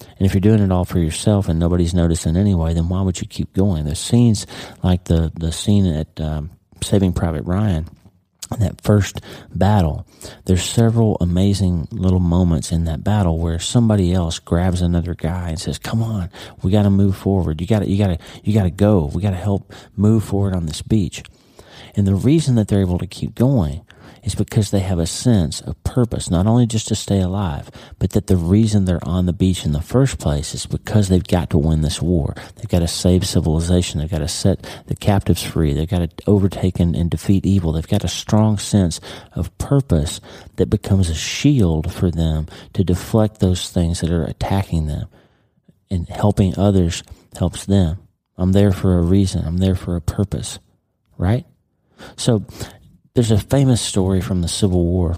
And 0.00 0.26
if 0.26 0.34
you're 0.34 0.40
doing 0.40 0.60
it 0.60 0.72
all 0.72 0.84
for 0.84 0.98
yourself 0.98 1.48
and 1.48 1.58
nobody's 1.58 1.94
noticing 1.94 2.36
anyway, 2.36 2.74
then 2.74 2.88
why 2.88 3.02
would 3.02 3.20
you 3.20 3.26
keep 3.26 3.52
going? 3.52 3.84
There's 3.84 3.98
scenes 3.98 4.46
like 4.82 5.04
the, 5.04 5.32
the 5.38 5.52
scene 5.52 5.86
at 5.86 6.20
um, 6.20 6.50
Saving 6.82 7.12
Private 7.12 7.44
Ryan 7.44 7.86
that 8.58 8.80
first 8.80 9.20
battle, 9.54 10.06
there's 10.46 10.64
several 10.64 11.16
amazing 11.20 11.88
little 11.90 12.20
moments 12.20 12.72
in 12.72 12.84
that 12.84 13.04
battle 13.04 13.38
where 13.38 13.58
somebody 13.58 14.12
else 14.12 14.38
grabs 14.38 14.80
another 14.80 15.14
guy 15.14 15.50
and 15.50 15.60
says, 15.60 15.78
"Come 15.78 16.02
on, 16.02 16.30
we 16.62 16.70
got 16.70 16.82
to 16.82 16.90
move 16.90 17.16
forward. 17.16 17.60
You 17.60 17.66
got 17.66 17.80
to, 17.80 17.88
you 17.88 17.98
got 17.98 18.18
to, 18.18 18.18
you 18.42 18.54
got 18.54 18.64
to 18.64 18.70
go. 18.70 19.10
We 19.12 19.22
got 19.22 19.30
to 19.30 19.36
help 19.36 19.72
move 19.96 20.24
forward 20.24 20.54
on 20.54 20.66
this 20.66 20.82
beach." 20.82 21.22
And 21.94 22.06
the 22.06 22.14
reason 22.14 22.54
that 22.54 22.68
they're 22.68 22.80
able 22.80 22.98
to 22.98 23.06
keep 23.06 23.34
going 23.34 23.82
is 24.28 24.34
because 24.34 24.70
they 24.70 24.80
have 24.80 24.98
a 24.98 25.06
sense 25.06 25.62
of 25.62 25.82
purpose, 25.84 26.30
not 26.30 26.46
only 26.46 26.66
just 26.66 26.86
to 26.88 26.94
stay 26.94 27.18
alive, 27.18 27.70
but 27.98 28.10
that 28.10 28.26
the 28.26 28.36
reason 28.36 28.84
they're 28.84 29.00
on 29.08 29.24
the 29.24 29.32
beach 29.32 29.64
in 29.64 29.72
the 29.72 29.80
first 29.80 30.18
place 30.18 30.54
is 30.54 30.66
because 30.66 31.08
they've 31.08 31.26
got 31.26 31.48
to 31.48 31.56
win 31.56 31.80
this 31.80 32.02
war. 32.02 32.34
They've 32.56 32.68
got 32.68 32.80
to 32.80 32.88
save 32.88 33.26
civilization. 33.26 34.00
They've 34.00 34.10
got 34.10 34.18
to 34.18 34.28
set 34.28 34.68
the 34.86 34.96
captives 34.96 35.42
free. 35.42 35.72
They've 35.72 35.88
got 35.88 36.00
to 36.00 36.24
overtake 36.26 36.78
and, 36.78 36.94
and 36.94 37.10
defeat 37.10 37.46
evil. 37.46 37.72
They've 37.72 37.88
got 37.88 38.04
a 38.04 38.08
strong 38.08 38.58
sense 38.58 39.00
of 39.32 39.56
purpose 39.56 40.20
that 40.56 40.68
becomes 40.68 41.08
a 41.08 41.14
shield 41.14 41.90
for 41.90 42.10
them 42.10 42.48
to 42.74 42.84
deflect 42.84 43.40
those 43.40 43.70
things 43.70 44.02
that 44.02 44.10
are 44.10 44.24
attacking 44.24 44.88
them. 44.88 45.08
And 45.90 46.06
helping 46.06 46.58
others 46.58 47.02
helps 47.38 47.64
them. 47.64 47.96
I'm 48.36 48.52
there 48.52 48.72
for 48.72 48.98
a 48.98 49.02
reason. 49.02 49.42
I'm 49.46 49.56
there 49.56 49.74
for 49.74 49.96
a 49.96 50.02
purpose, 50.02 50.58
right? 51.16 51.46
So 52.16 52.44
there's 53.18 53.32
a 53.32 53.38
famous 53.38 53.80
story 53.80 54.20
from 54.20 54.42
the 54.42 54.48
Civil 54.48 54.84
War 54.84 55.16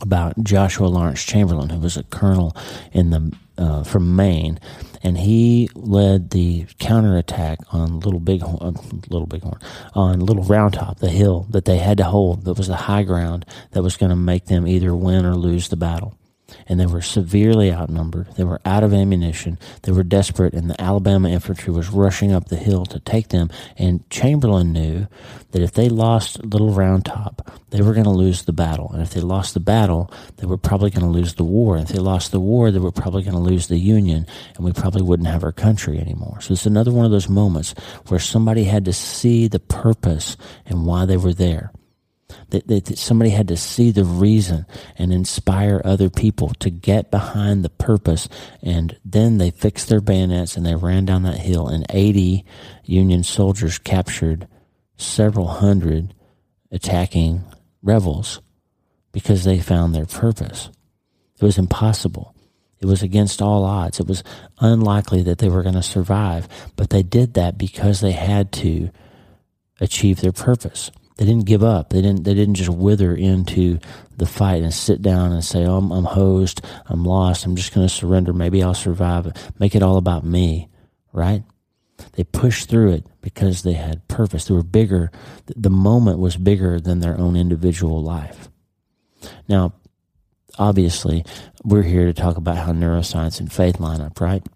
about 0.00 0.40
Joshua 0.44 0.86
Lawrence 0.86 1.24
Chamberlain, 1.24 1.68
who 1.68 1.80
was 1.80 1.96
a 1.96 2.04
colonel 2.04 2.56
in 2.92 3.10
the 3.10 3.36
uh, 3.58 3.82
from 3.82 4.14
Maine, 4.14 4.60
and 5.02 5.18
he 5.18 5.68
led 5.74 6.30
the 6.30 6.66
counterattack 6.78 7.58
on 7.72 7.98
Little 7.98 8.20
Bighorn, 8.20 8.58
uh, 8.60 8.80
Little 9.10 9.26
Bighorn, 9.26 9.58
on 9.94 10.20
Little 10.20 10.44
Round 10.44 10.74
Top, 10.74 11.00
the 11.00 11.08
hill 11.08 11.48
that 11.50 11.64
they 11.64 11.78
had 11.78 11.98
to 11.98 12.04
hold. 12.04 12.44
That 12.44 12.56
was 12.56 12.68
the 12.68 12.76
high 12.76 13.02
ground 13.02 13.44
that 13.72 13.82
was 13.82 13.96
going 13.96 14.10
to 14.10 14.16
make 14.16 14.44
them 14.44 14.68
either 14.68 14.94
win 14.94 15.26
or 15.26 15.34
lose 15.34 15.70
the 15.70 15.76
battle 15.76 16.16
and 16.66 16.78
they 16.78 16.86
were 16.86 17.02
severely 17.02 17.72
outnumbered. 17.72 18.28
They 18.36 18.44
were 18.44 18.60
out 18.64 18.84
of 18.84 18.92
ammunition. 18.92 19.58
They 19.82 19.92
were 19.92 20.02
desperate, 20.02 20.54
and 20.54 20.70
the 20.70 20.80
Alabama 20.80 21.28
infantry 21.28 21.72
was 21.72 21.90
rushing 21.90 22.32
up 22.32 22.48
the 22.48 22.56
hill 22.56 22.86
to 22.86 23.00
take 23.00 23.28
them. 23.28 23.50
And 23.76 24.08
Chamberlain 24.10 24.72
knew 24.72 25.06
that 25.50 25.62
if 25.62 25.72
they 25.72 25.88
lost 25.88 26.44
Little 26.44 26.72
Round 26.72 27.04
Top, 27.04 27.50
they 27.70 27.82
were 27.82 27.92
going 27.92 28.04
to 28.04 28.10
lose 28.10 28.44
the 28.44 28.52
battle. 28.52 28.90
And 28.92 29.02
if 29.02 29.10
they 29.10 29.20
lost 29.20 29.54
the 29.54 29.60
battle, 29.60 30.12
they 30.36 30.46
were 30.46 30.58
probably 30.58 30.90
going 30.90 31.04
to 31.04 31.18
lose 31.18 31.34
the 31.34 31.44
war. 31.44 31.76
And 31.76 31.88
if 31.88 31.94
they 31.94 32.00
lost 32.00 32.32
the 32.32 32.40
war, 32.40 32.70
they 32.70 32.78
were 32.78 32.92
probably 32.92 33.22
going 33.22 33.34
to 33.34 33.40
lose 33.40 33.68
the 33.68 33.78
Union, 33.78 34.26
and 34.56 34.64
we 34.64 34.72
probably 34.72 35.02
wouldn't 35.02 35.28
have 35.28 35.44
our 35.44 35.52
country 35.52 35.98
anymore. 35.98 36.40
So 36.40 36.52
it's 36.52 36.66
another 36.66 36.92
one 36.92 37.04
of 37.04 37.10
those 37.10 37.28
moments 37.28 37.74
where 38.08 38.20
somebody 38.20 38.64
had 38.64 38.84
to 38.86 38.92
see 38.92 39.48
the 39.48 39.60
purpose 39.60 40.36
and 40.66 40.86
why 40.86 41.04
they 41.04 41.16
were 41.16 41.34
there. 41.34 41.72
That, 42.50 42.66
that, 42.68 42.86
that, 42.86 42.98
somebody 42.98 43.30
had 43.30 43.48
to 43.48 43.56
see 43.56 43.90
the 43.90 44.04
reason 44.04 44.64
and 44.96 45.12
inspire 45.12 45.82
other 45.84 46.08
people 46.08 46.48
to 46.60 46.70
get 46.70 47.10
behind 47.10 47.62
the 47.62 47.68
purpose. 47.68 48.28
And 48.62 48.96
then 49.04 49.36
they 49.36 49.50
fixed 49.50 49.88
their 49.88 50.00
bayonets 50.00 50.56
and 50.56 50.64
they 50.64 50.74
ran 50.74 51.04
down 51.04 51.24
that 51.24 51.38
hill. 51.38 51.68
And 51.68 51.84
80 51.90 52.44
Union 52.84 53.22
soldiers 53.22 53.78
captured 53.78 54.48
several 54.96 55.46
hundred 55.46 56.14
attacking 56.70 57.44
rebels 57.82 58.40
because 59.12 59.44
they 59.44 59.58
found 59.58 59.94
their 59.94 60.06
purpose. 60.06 60.70
It 61.40 61.44
was 61.44 61.58
impossible. 61.58 62.34
It 62.80 62.86
was 62.86 63.02
against 63.02 63.42
all 63.42 63.64
odds. 63.64 64.00
It 64.00 64.06
was 64.06 64.22
unlikely 64.60 65.22
that 65.24 65.38
they 65.38 65.48
were 65.48 65.62
going 65.62 65.74
to 65.74 65.82
survive, 65.82 66.48
but 66.76 66.90
they 66.90 67.02
did 67.02 67.34
that 67.34 67.58
because 67.58 68.00
they 68.00 68.12
had 68.12 68.52
to 68.52 68.90
achieve 69.80 70.20
their 70.20 70.32
purpose. 70.32 70.90
They 71.18 71.24
didn't 71.24 71.46
give 71.46 71.64
up. 71.64 71.90
They 71.90 72.00
didn't. 72.00 72.22
They 72.22 72.32
didn't 72.32 72.54
just 72.54 72.70
wither 72.70 73.14
into 73.14 73.80
the 74.16 74.26
fight 74.26 74.62
and 74.62 74.72
sit 74.72 75.02
down 75.02 75.32
and 75.32 75.44
say, 75.44 75.66
"Oh, 75.66 75.76
I'm, 75.76 75.90
I'm 75.90 76.04
hosed. 76.04 76.64
I'm 76.86 77.04
lost. 77.04 77.44
I'm 77.44 77.56
just 77.56 77.74
going 77.74 77.86
to 77.86 77.92
surrender. 77.92 78.32
Maybe 78.32 78.62
I'll 78.62 78.72
survive." 78.72 79.32
Make 79.58 79.74
it 79.74 79.82
all 79.82 79.96
about 79.96 80.24
me, 80.24 80.68
right? 81.12 81.42
They 82.12 82.22
pushed 82.22 82.68
through 82.68 82.92
it 82.92 83.06
because 83.20 83.62
they 83.62 83.72
had 83.72 84.06
purpose. 84.06 84.44
They 84.44 84.54
were 84.54 84.62
bigger. 84.62 85.10
The 85.46 85.70
moment 85.70 86.20
was 86.20 86.36
bigger 86.36 86.78
than 86.78 87.00
their 87.00 87.18
own 87.18 87.34
individual 87.34 88.00
life. 88.00 88.48
Now, 89.48 89.72
obviously, 90.56 91.24
we're 91.64 91.82
here 91.82 92.06
to 92.06 92.14
talk 92.14 92.36
about 92.36 92.58
how 92.58 92.72
neuroscience 92.72 93.40
and 93.40 93.52
faith 93.52 93.80
line 93.80 94.00
up, 94.00 94.20
right? 94.20 94.46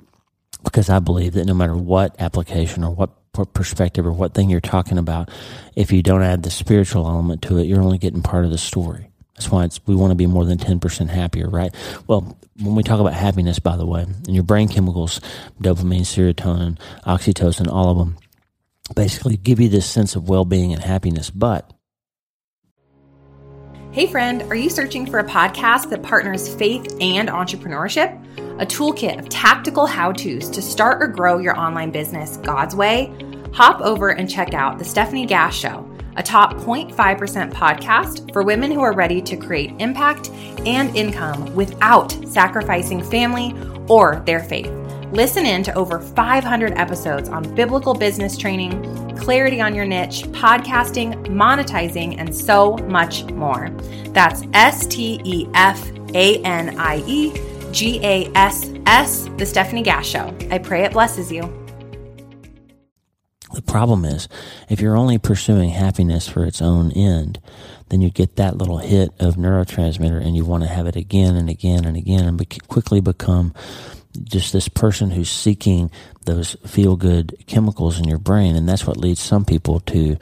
Because 0.63 0.89
I 0.89 1.01
believe 1.01 1.33
that 1.33 1.47
no 1.47 1.55
matter 1.55 1.77
what 1.77 2.15
application 2.21 2.85
or 2.85 2.95
what 2.95 3.11
perspective 3.33 4.07
or 4.07 4.13
what 4.13 4.35
thing 4.35 4.51
you're 4.51 4.61
talking 4.61 4.99
about, 4.99 5.31
if 5.75 5.93
you 5.93 6.03
don't 6.03 6.23
add 6.23 6.43
the 6.43 6.51
spiritual 6.51 7.07
element 7.07 7.43
to 7.43 7.59
it, 7.59 7.65
you're 7.65 7.83
only 7.83 7.99
getting 7.99 8.23
part 8.23 8.45
of 8.45 8.51
the 8.51 8.59
story. 8.59 9.09
That's 9.35 9.51
why 9.51 9.65
it's, 9.65 9.81
we 9.87 9.95
want 9.95 10.11
to 10.11 10.17
be 10.17 10.27
more 10.27 10.45
than 10.45 10.59
10% 10.59 11.09
happier, 11.09 11.49
right? 11.49 11.75
Well, 12.07 12.37
when 12.61 12.75
we 12.75 12.83
talk 12.83 13.01
about 13.01 13.15
happiness, 13.15 13.59
by 13.59 13.77
the 13.77 13.87
way, 13.87 14.03
and 14.03 14.35
your 14.35 14.45
brain 14.45 14.69
chemicals, 14.69 15.21
dopamine, 15.61 16.03
serotonin, 16.03 16.79
oxytocin, 17.07 17.73
all 17.73 17.89
of 17.89 17.99
them 17.99 18.19
basically 18.95 19.37
give 19.37 19.59
you 19.59 19.69
this 19.69 19.89
sense 19.89 20.15
of 20.15 20.29
well 20.29 20.45
being 20.45 20.73
and 20.73 20.83
happiness. 20.83 21.31
But 21.31 21.71
Hey, 23.93 24.07
friend, 24.07 24.45
are 24.45 24.55
you 24.55 24.71
searching 24.71 25.05
for 25.05 25.19
a 25.19 25.25
podcast 25.25 25.91
that 25.91 26.03
partners 26.03 26.55
faith 26.55 26.97
and 27.03 27.29
entrepreneurship? 27.29 28.19
A 28.59 28.65
toolkit 28.65 29.19
of 29.19 29.29
tactical 29.29 29.85
how 29.85 30.13
to's 30.13 30.49
to 30.49 30.63
start 30.63 31.03
or 31.03 31.09
grow 31.09 31.37
your 31.37 31.55
online 31.59 31.91
business 31.91 32.39
God's 32.39 32.75
way? 32.75 33.15
Hop 33.53 33.83
over 33.83 34.09
and 34.09 34.31
check 34.31 34.55
out 34.55 34.79
The 34.79 34.85
Stefanie 34.85 35.29
Gass 35.29 35.55
Show, 35.55 35.87
a 36.17 36.23
top 36.23 36.55
0.5% 36.55 37.53
podcast 37.53 38.33
for 38.33 38.43
women 38.43 38.71
who 38.71 38.81
are 38.81 38.95
ready 38.95 39.21
to 39.21 39.37
create 39.37 39.75
impact 39.79 40.31
and 40.65 40.97
income 40.97 41.55
without 41.55 42.13
sacrificing 42.27 43.05
family 43.05 43.55
or 43.91 44.23
their 44.25 44.41
faith. 44.41 44.73
Listen 45.13 45.45
in 45.45 45.63
to 45.65 45.75
over 45.75 46.01
500 46.01 46.73
episodes 46.73 47.29
on 47.29 47.55
biblical 47.55 47.93
business 47.93 48.35
training, 48.35 49.15
clarity 49.19 49.61
on 49.61 49.75
your 49.75 49.85
niche, 49.85 50.23
podcasting, 50.29 51.27
monetizing, 51.27 52.17
and 52.19 52.35
so 52.35 52.79
much 52.79 53.25
more. 53.25 53.69
That's 54.09 54.43
S 54.55 54.87
T 54.87 55.21
E 55.23 55.47
F 55.53 55.87
A 56.15 56.43
N 56.45 56.81
I 56.81 57.05
E 57.07 57.31
G 57.73 58.01
A 58.03 58.33
S 58.35 58.73
S, 58.87 59.25
The 59.37 59.45
Stefanie 59.45 59.85
Gass 59.85 60.07
Show. 60.07 60.35
I 60.51 60.57
pray 60.57 60.83
it 60.83 60.93
blesses 60.93 61.31
you. 61.31 61.43
The 63.53 63.61
problem 63.61 64.07
is, 64.07 64.29
if 64.71 64.81
you're 64.81 64.97
only 64.97 65.19
pursuing 65.19 65.69
happiness 65.69 66.27
for 66.27 66.47
its 66.47 66.63
own 66.63 66.91
end, 66.93 67.39
then 67.91 68.01
you 68.01 68.09
get 68.09 68.37
that 68.37 68.57
little 68.57 68.79
hit 68.79 69.11
of 69.21 69.37
neurotransmitter 69.37 70.25
and 70.25 70.35
you 70.35 70.47
want 70.47 70.63
to 70.63 70.71
have 70.71 70.87
it 70.87 70.97
again 70.97 71.37
and 71.37 71.51
again 71.51 71.85
and 71.85 71.99
again 71.99 72.25
and 72.25 72.39
be- 72.39 72.47
quickly 72.47 73.03
become 73.03 73.53
just 74.25 74.53
this 74.53 74.69
person 74.69 75.11
who's 75.11 75.31
seeking 75.31 75.91
those 76.27 76.57
feel 76.67 76.97
good 76.97 77.37
chemicals 77.47 77.99
in 77.99 78.05
your 78.05 78.19
brain. 78.19 78.57
And 78.57 78.69
that's 78.69 78.87
what 78.87 78.97
leads 78.97 79.21
some 79.21 79.45
people 79.45 79.81
to 79.81 80.17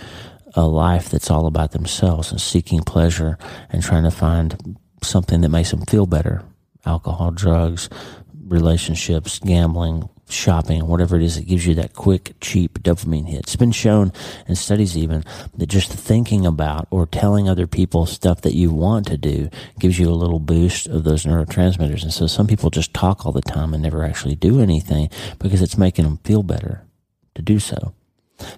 a 0.55 0.67
life 0.67 1.11
that's 1.11 1.31
all 1.31 1.47
about 1.47 1.73
themselves 1.73 2.31
and 2.31 2.41
seeking 2.41 2.81
pleasure 2.81 3.39
and 3.71 3.83
trying 3.83 4.05
to 4.05 4.11
find 4.11 4.79
something 5.03 5.41
that 5.41 5.49
makes 5.49 5.71
them 5.71 5.83
feel 5.83 6.07
better 6.07 6.43
alcohol, 6.87 7.31
drugs, 7.31 7.91
relationships, 8.47 9.39
gambling, 9.39 10.09
shopping, 10.33 10.87
whatever 10.87 11.17
it 11.17 11.23
is 11.23 11.37
that 11.37 11.47
gives 11.47 11.67
you 11.67 11.75
that 11.75 11.95
quick, 11.95 12.35
cheap 12.41 12.83
dopamine 12.83 13.29
hit. 13.29 13.41
It's 13.41 13.57
been 13.57 13.73
shown 13.73 14.13
in 14.47 14.57
studies 14.57 14.97
even 14.97 15.25
that 15.57 15.69
just 15.69 15.93
thinking 15.93 16.47
about 16.47 16.87
or 16.91 17.07
telling 17.07 17.49
other 17.49 17.67
people 17.67 18.07
stuff 18.07 18.41
that 18.43 18.55
you 18.55 18.71
want 18.71 19.07
to 19.09 19.17
do 19.17 19.51
gives 19.79 19.99
you 19.99 20.09
a 20.09 20.13
little 20.13 20.41
boost 20.41 20.87
of 20.87 21.05
those 21.05 21.25
neurotransmitters. 21.25 22.03
And 22.03 22.13
so 22.13 22.27
some 22.27 22.47
people 22.47 22.71
just 22.71 22.95
talk 22.95 23.25
all 23.25 23.33
the 23.33 23.43
time 23.43 23.75
and 23.75 23.83
never 23.83 24.05
actually 24.05 24.35
do 24.35 24.61
anything 24.61 25.11
because 25.39 25.63
it's 25.63 25.79
making 25.79 26.05
them 26.05 26.19
feel 26.19 26.43
better 26.43 26.85
to 27.35 27.43
do 27.43 27.59
so. 27.59 27.95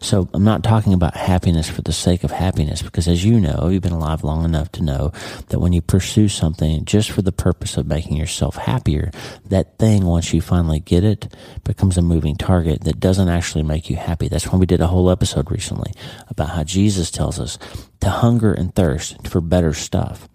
So 0.01 0.29
I'm 0.33 0.45
not 0.45 0.63
talking 0.63 0.93
about 0.93 1.17
happiness 1.17 1.69
for 1.69 1.83
the 1.83 1.93
sake 1.93 2.25
of 2.25 2.31
happiness 2.31 2.83
because 2.83 3.09
as 3.09 3.25
you 3.25 3.41
know, 3.41 3.69
you've 3.69 3.83
been 3.83 3.93
alive 3.93 4.25
long 4.25 4.45
enough 4.45 4.73
to 4.73 4.83
know 4.83 5.13
that 5.49 5.59
when 5.59 5.73
you 5.73 5.83
pursue 5.83 6.29
something 6.29 6.85
just 6.85 7.11
for 7.11 7.23
the 7.23 7.33
purpose 7.33 7.77
of 7.77 7.87
making 7.87 8.17
yourself 8.17 8.57
happier, 8.57 9.11
that 9.47 9.79
thing, 9.79 10.05
once 10.05 10.33
you 10.33 10.41
finally 10.41 10.81
get 10.81 11.05
it, 11.05 11.35
becomes 11.65 11.99
a 11.99 12.03
moving 12.03 12.37
target 12.37 12.85
that 12.85 13.01
doesn't 13.01 13.29
actually 13.29 13.63
make 13.63 13.91
you 13.91 13.97
happy. 13.97 14.29
That's 14.29 14.51
when 14.51 14.61
we 14.61 14.67
did 14.67 14.81
a 14.81 14.87
whole 14.87 15.11
episode 15.11 15.51
recently 15.51 15.93
about 16.29 16.51
how 16.51 16.65
Jesus 16.65 17.11
tells 17.11 17.39
us 17.39 17.59
to 18.01 18.09
hunger 18.11 18.53
and 18.53 18.75
thirst 18.75 19.27
for 19.27 19.41
better 19.41 19.73
stuff. 19.73 20.29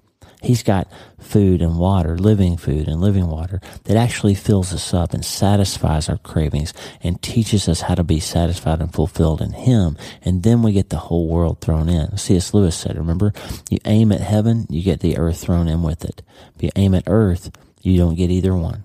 He's 0.43 0.61
got 0.61 0.87
food 1.19 1.63
and 1.63 1.79
water, 1.79 2.17
living 2.17 2.57
food 2.57 2.87
and 2.87 3.01
living 3.01 3.27
water 3.27 3.59
that 3.85 3.97
actually 3.97 4.35
fills 4.35 4.71
us 4.71 4.93
up 4.93 5.13
and 5.13 5.25
satisfies 5.25 6.09
our 6.09 6.19
cravings 6.19 6.73
and 7.01 7.21
teaches 7.21 7.67
us 7.67 7.81
how 7.81 7.95
to 7.95 8.03
be 8.03 8.19
satisfied 8.19 8.79
and 8.79 8.93
fulfilled 8.93 9.41
in 9.41 9.53
Him. 9.53 9.97
And 10.21 10.43
then 10.43 10.61
we 10.61 10.73
get 10.73 10.89
the 10.89 10.97
whole 10.97 11.27
world 11.27 11.59
thrown 11.59 11.89
in. 11.89 12.17
C.S. 12.17 12.53
Lewis 12.53 12.77
said, 12.77 12.97
remember, 12.97 13.33
you 13.69 13.79
aim 13.85 14.11
at 14.11 14.21
heaven, 14.21 14.67
you 14.69 14.83
get 14.83 14.99
the 14.99 15.17
earth 15.17 15.41
thrown 15.41 15.67
in 15.67 15.81
with 15.81 16.05
it. 16.05 16.21
If 16.55 16.61
you 16.61 16.69
aim 16.75 16.93
at 16.93 17.07
earth, 17.07 17.51
you 17.81 17.97
don't 17.97 18.15
get 18.15 18.29
either 18.29 18.55
one, 18.55 18.83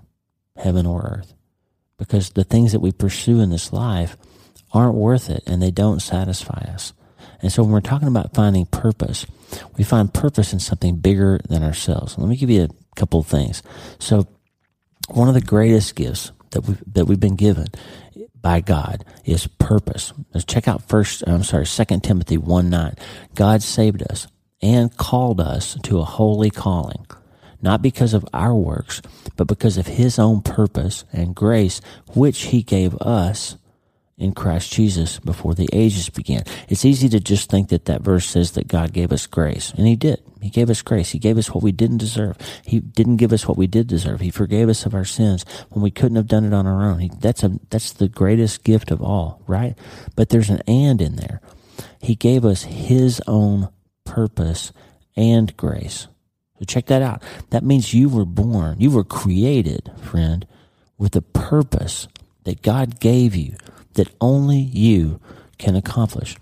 heaven 0.57 0.87
or 0.87 1.03
earth. 1.03 1.35
Because 1.99 2.31
the 2.31 2.45
things 2.45 2.73
that 2.73 2.81
we 2.81 2.93
pursue 2.93 3.41
in 3.41 3.51
this 3.51 3.73
life 3.73 4.17
aren't 4.73 4.95
worth 4.95 5.29
it 5.29 5.43
and 5.47 5.61
they 5.61 5.71
don't 5.71 6.01
satisfy 6.01 6.67
us. 6.73 6.95
And 7.43 7.53
so 7.53 7.63
when 7.63 7.73
we're 7.73 7.81
talking 7.81 8.09
about 8.09 8.35
finding 8.35 8.67
purpose, 8.67 9.27
we 9.77 9.85
find 9.85 10.15
purpose 10.15 10.53
in 10.53 10.61
something 10.61 10.97
bigger 10.97 11.41
than 11.49 11.63
ourselves. 11.63 12.17
Let 12.17 12.29
me 12.29 12.37
give 12.37 12.51
you 12.51 12.63
a 12.65 12.97
couple 12.97 13.21
of 13.21 13.27
things. 13.27 13.63
So 13.99 14.27
one 15.09 15.29
of 15.29 15.35
the 15.35 15.41
greatest 15.41 15.97
gifts 15.97 16.33
that 16.51 16.63
we 16.63 16.77
that 16.93 17.07
we've 17.07 17.21
been 17.21 17.37
given 17.37 17.67
by 18.41 18.61
God 18.61 19.05
is 19.25 19.47
purpose. 19.47 20.13
Let's 20.33 20.45
check 20.45 20.69
out 20.69 20.89
first 20.89 21.25
I'm 21.27 21.43
sorry, 21.43 21.67
second 21.67 22.03
Timothy 22.05 22.39
one 22.39 22.71
nine. 22.71 22.97
God 23.35 23.63
saved 23.63 24.03
us 24.09 24.29
and 24.61 24.97
called 24.97 25.41
us 25.41 25.77
to 25.83 25.99
a 25.99 26.05
holy 26.05 26.51
calling, 26.51 27.07
not 27.61 27.83
because 27.83 28.15
of 28.15 28.25
our 28.33 28.55
works, 28.55 29.03
but 29.37 29.49
because 29.49 29.77
of 29.77 29.87
his 29.89 30.19
own 30.19 30.43
purpose 30.43 31.05
and 31.13 31.35
grace 31.35 31.81
which 32.15 32.43
he 32.45 32.63
gave 32.63 32.95
us 32.99 33.57
in 34.19 34.33
Christ 34.33 34.73
Jesus 34.73 35.19
before 35.19 35.55
the 35.55 35.69
ages 35.73 36.09
began. 36.11 36.45
It's 36.69 36.85
easy 36.85 37.09
to 37.09 37.21
just 37.21 37.51
think 37.51 37.69
that 37.71 37.87
that 37.87 38.03
verse 38.03 38.27
says 38.27 38.53
that 38.53 38.69
God 38.69 38.93
gave 38.93 39.13
us 39.13 39.27
grace, 39.27 39.73
and 39.77 39.87
He 39.87 39.97
did. 39.97 40.23
He 40.41 40.51
gave 40.51 40.71
us 40.71 40.83
grace. 40.83 41.11
He 41.11 41.19
gave 41.19 41.39
us 41.39 41.51
what 41.51 41.63
we 41.63 41.71
didn't 41.71 41.99
deserve. 41.99 42.37
He 42.65 42.81
didn't 42.81 43.19
give 43.19 43.33
us 43.33 43.47
what 43.47 43.57
we 43.57 43.69
did 43.69 43.87
deserve. 43.87 44.21
He 44.21 44.31
forgave 44.31 44.69
us 44.69 44.85
of 44.85 44.95
our 44.95 45.05
sins 45.05 45.45
when 45.71 45.83
we 45.83 45.93
couldn't 45.93 46.17
have 46.17 46.27
done 46.27 46.45
it 46.45 46.53
on 46.53 46.67
our 46.67 46.85
own. 46.85 46.99
He, 46.99 47.11
that's 47.21 47.45
a 47.45 47.59
that's 47.71 47.93
the 47.93 48.09
greatest 48.09 48.65
gift 48.65 48.91
of 48.91 49.01
all, 49.01 49.43
right? 49.47 49.79
But 50.17 50.31
there's 50.31 50.51
an 50.51 50.63
and 50.67 51.01
in 51.01 51.17
there. 51.17 51.41
He 52.01 52.15
gave 52.15 52.45
us 52.45 52.65
His 52.65 53.23
own 53.27 53.69
purpose 54.05 54.73
and 55.17 55.57
grace. 55.57 56.09
So 56.59 56.65
check 56.65 56.87
that 56.87 57.03
out. 57.03 57.23
That 57.51 57.65
means 57.65 57.95
you 57.95 58.09
were 58.09 58.25
born, 58.25 58.81
you 58.81 58.91
were 58.91 59.05
created, 59.05 59.91
friend, 60.03 60.47
with 60.99 61.15
a 61.17 61.23
purpose 61.23 62.09
that 62.45 62.63
God 62.63 63.01
gave 63.01 63.37
you 63.37 63.57
that 63.95 64.15
only 64.21 64.59
you 64.59 65.21
can 65.59 65.77
accomplish. 65.77 66.37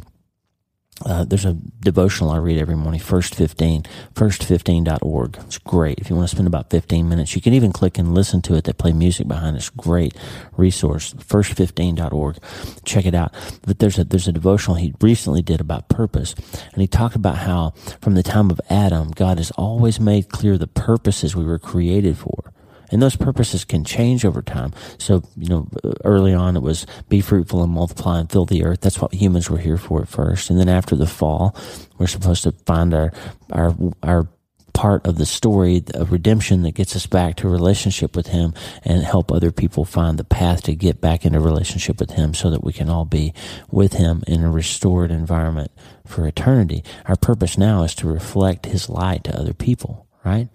Uh, 1.04 1.24
there's 1.24 1.46
a 1.46 1.54
devotional 1.80 2.30
I 2.30 2.36
read 2.36 2.60
every 2.60 2.76
morning, 2.76 3.00
First 3.00 3.34
15, 3.34 3.84
first15.org. 4.14 5.38
It's 5.46 5.56
great. 5.56 5.98
If 5.98 6.10
you 6.10 6.16
want 6.16 6.28
to 6.28 6.36
spend 6.36 6.46
about 6.46 6.68
15 6.68 7.08
minutes, 7.08 7.34
you 7.34 7.40
can 7.40 7.54
even 7.54 7.72
click 7.72 7.96
and 7.96 8.14
listen 8.14 8.42
to 8.42 8.54
it. 8.54 8.64
They 8.64 8.74
play 8.74 8.92
music 8.92 9.26
behind 9.26 9.56
it. 9.56 9.60
It's 9.60 9.70
great 9.70 10.14
resource, 10.58 11.14
first15.org. 11.14 12.38
Check 12.84 13.06
it 13.06 13.14
out. 13.14 13.32
But 13.66 13.78
there's 13.78 13.98
a, 13.98 14.04
there's 14.04 14.28
a 14.28 14.32
devotional 14.32 14.76
he 14.76 14.94
recently 15.00 15.40
did 15.40 15.60
about 15.60 15.88
purpose. 15.88 16.34
And 16.72 16.82
he 16.82 16.86
talked 16.86 17.16
about 17.16 17.38
how 17.38 17.70
from 18.02 18.14
the 18.14 18.22
time 18.22 18.50
of 18.50 18.60
Adam, 18.68 19.10
God 19.12 19.38
has 19.38 19.50
always 19.52 19.98
made 19.98 20.28
clear 20.28 20.58
the 20.58 20.66
purposes 20.66 21.34
we 21.34 21.44
were 21.44 21.58
created 21.58 22.18
for. 22.18 22.49
And 22.90 23.00
those 23.00 23.16
purposes 23.16 23.64
can 23.64 23.84
change 23.84 24.24
over 24.24 24.42
time. 24.42 24.72
So, 24.98 25.22
you 25.36 25.48
know, 25.48 25.68
early 26.04 26.34
on 26.34 26.56
it 26.56 26.62
was 26.62 26.86
be 27.08 27.20
fruitful 27.20 27.62
and 27.62 27.72
multiply 27.72 28.18
and 28.18 28.30
fill 28.30 28.46
the 28.46 28.64
earth. 28.64 28.80
That's 28.80 29.00
what 29.00 29.14
humans 29.14 29.48
were 29.48 29.58
here 29.58 29.76
for 29.76 30.02
at 30.02 30.08
first. 30.08 30.50
And 30.50 30.58
then 30.58 30.68
after 30.68 30.96
the 30.96 31.06
fall, 31.06 31.56
we're 31.98 32.06
supposed 32.06 32.42
to 32.44 32.52
find 32.66 32.92
our, 32.94 33.12
our, 33.52 33.74
our 34.02 34.28
part 34.72 35.06
of 35.06 35.18
the 35.18 35.26
story 35.26 35.82
of 35.94 36.12
redemption 36.12 36.62
that 36.62 36.74
gets 36.74 36.96
us 36.96 37.06
back 37.06 37.36
to 37.36 37.48
relationship 37.48 38.16
with 38.16 38.28
him 38.28 38.54
and 38.84 39.02
help 39.02 39.30
other 39.30 39.50
people 39.50 39.84
find 39.84 40.18
the 40.18 40.24
path 40.24 40.62
to 40.62 40.74
get 40.74 41.00
back 41.00 41.24
into 41.24 41.40
relationship 41.40 42.00
with 42.00 42.12
him 42.12 42.34
so 42.34 42.50
that 42.50 42.64
we 42.64 42.72
can 42.72 42.88
all 42.88 43.04
be 43.04 43.34
with 43.70 43.94
him 43.94 44.22
in 44.26 44.44
a 44.44 44.50
restored 44.50 45.10
environment 45.10 45.70
for 46.06 46.26
eternity. 46.26 46.82
Our 47.06 47.16
purpose 47.16 47.58
now 47.58 47.82
is 47.82 47.94
to 47.96 48.08
reflect 48.08 48.66
his 48.66 48.88
light 48.88 49.24
to 49.24 49.38
other 49.38 49.54
people, 49.54 50.06
right? 50.24 50.48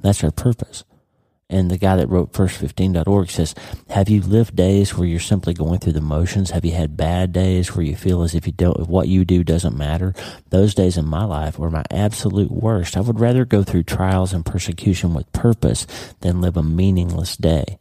That's 0.00 0.24
our 0.24 0.30
purpose. 0.30 0.84
And 1.50 1.70
the 1.70 1.78
guy 1.78 1.96
that 1.96 2.08
wrote 2.08 2.34
first15.org 2.34 3.30
says, 3.30 3.54
Have 3.88 4.10
you 4.10 4.20
lived 4.20 4.54
days 4.54 4.94
where 4.94 5.08
you're 5.08 5.18
simply 5.18 5.54
going 5.54 5.78
through 5.78 5.94
the 5.94 6.02
motions? 6.02 6.50
Have 6.50 6.66
you 6.66 6.72
had 6.72 6.94
bad 6.94 7.32
days 7.32 7.74
where 7.74 7.86
you 7.86 7.96
feel 7.96 8.22
as 8.22 8.34
if 8.34 8.46
you 8.46 8.52
don't, 8.52 8.78
if 8.78 8.86
what 8.86 9.08
you 9.08 9.24
do 9.24 9.42
doesn't 9.42 9.76
matter? 9.76 10.14
Those 10.50 10.74
days 10.74 10.98
in 10.98 11.06
my 11.06 11.24
life 11.24 11.58
were 11.58 11.70
my 11.70 11.84
absolute 11.90 12.50
worst. 12.50 12.98
I 12.98 13.00
would 13.00 13.18
rather 13.18 13.46
go 13.46 13.62
through 13.62 13.84
trials 13.84 14.34
and 14.34 14.44
persecution 14.44 15.14
with 15.14 15.32
purpose 15.32 15.86
than 16.20 16.42
live 16.42 16.58
a 16.58 16.62
meaningless 16.62 17.34
day. 17.38 17.78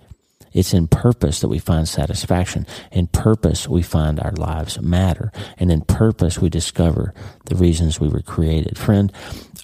It's 0.53 0.73
in 0.73 0.87
purpose 0.87 1.41
that 1.41 1.49
we 1.49 1.59
find 1.59 1.87
satisfaction. 1.87 2.65
In 2.91 3.07
purpose, 3.07 3.67
we 3.67 3.83
find 3.83 4.19
our 4.19 4.31
lives 4.31 4.81
matter. 4.81 5.31
And 5.57 5.71
in 5.71 5.81
purpose, 5.81 6.39
we 6.39 6.49
discover 6.49 7.13
the 7.45 7.55
reasons 7.55 7.99
we 7.99 8.07
were 8.07 8.21
created. 8.21 8.77
Friend, 8.77 9.11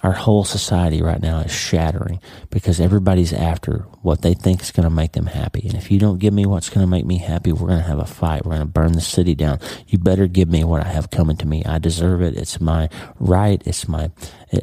our 0.04 0.12
whole 0.12 0.44
society 0.44 1.00
right 1.00 1.22
now 1.22 1.38
is 1.38 1.50
shattering 1.50 2.20
because 2.50 2.78
everybody's 2.78 3.32
after 3.32 3.86
what 4.02 4.20
they 4.20 4.34
think 4.34 4.60
is 4.60 4.70
going 4.70 4.84
to 4.84 4.94
make 4.94 5.12
them 5.12 5.24
happy. 5.24 5.66
And 5.66 5.74
if 5.74 5.90
you 5.90 5.98
don't 5.98 6.18
give 6.18 6.34
me 6.34 6.44
what's 6.44 6.68
going 6.68 6.84
to 6.84 6.90
make 6.90 7.06
me 7.06 7.16
happy, 7.16 7.52
we're 7.52 7.68
going 7.68 7.80
to 7.80 7.88
have 7.88 7.98
a 7.98 8.04
fight. 8.04 8.44
We're 8.44 8.50
going 8.50 8.60
to 8.60 8.66
burn 8.66 8.92
the 8.92 9.00
city 9.00 9.34
down. 9.34 9.60
You 9.88 9.96
better 9.96 10.26
give 10.26 10.50
me 10.50 10.62
what 10.62 10.84
I 10.84 10.88
have 10.88 11.10
coming 11.10 11.38
to 11.38 11.46
me. 11.46 11.64
I 11.64 11.78
deserve 11.78 12.20
it. 12.20 12.36
It's 12.36 12.60
my 12.60 12.90
right. 13.18 13.62
It's 13.64 13.88
my, 13.88 14.10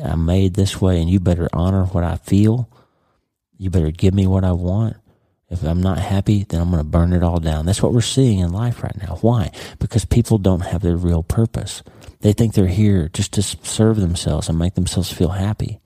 I'm 0.03 0.25
made 0.25 0.53
this 0.53 0.79
way 0.79 1.01
and 1.01 1.09
you 1.09 1.19
better 1.19 1.49
honor 1.53 1.85
what 1.85 2.03
I 2.03 2.17
feel. 2.17 2.69
You 3.57 3.71
better 3.71 3.89
give 3.89 4.13
me 4.13 4.27
what 4.27 4.43
I 4.43 4.51
want. 4.51 4.97
If 5.51 5.63
I'm 5.63 5.81
not 5.81 5.97
happy, 5.97 6.45
then 6.47 6.61
I'm 6.61 6.71
going 6.71 6.81
to 6.81 6.89
burn 6.89 7.11
it 7.11 7.23
all 7.23 7.41
down. 7.41 7.65
That's 7.65 7.83
what 7.83 7.91
we're 7.91 7.99
seeing 7.99 8.39
in 8.39 8.53
life 8.53 8.81
right 8.81 8.95
now. 9.01 9.17
Why? 9.19 9.51
Because 9.79 10.05
people 10.05 10.37
don't 10.37 10.61
have 10.61 10.81
their 10.81 10.95
real 10.95 11.23
purpose. 11.23 11.83
They 12.21 12.31
think 12.31 12.53
they're 12.53 12.67
here 12.67 13.09
just 13.09 13.33
to 13.33 13.41
serve 13.41 13.97
themselves 13.97 14.47
and 14.47 14.57
make 14.57 14.75
themselves 14.75 15.11
feel 15.11 15.29
happy. 15.29 15.81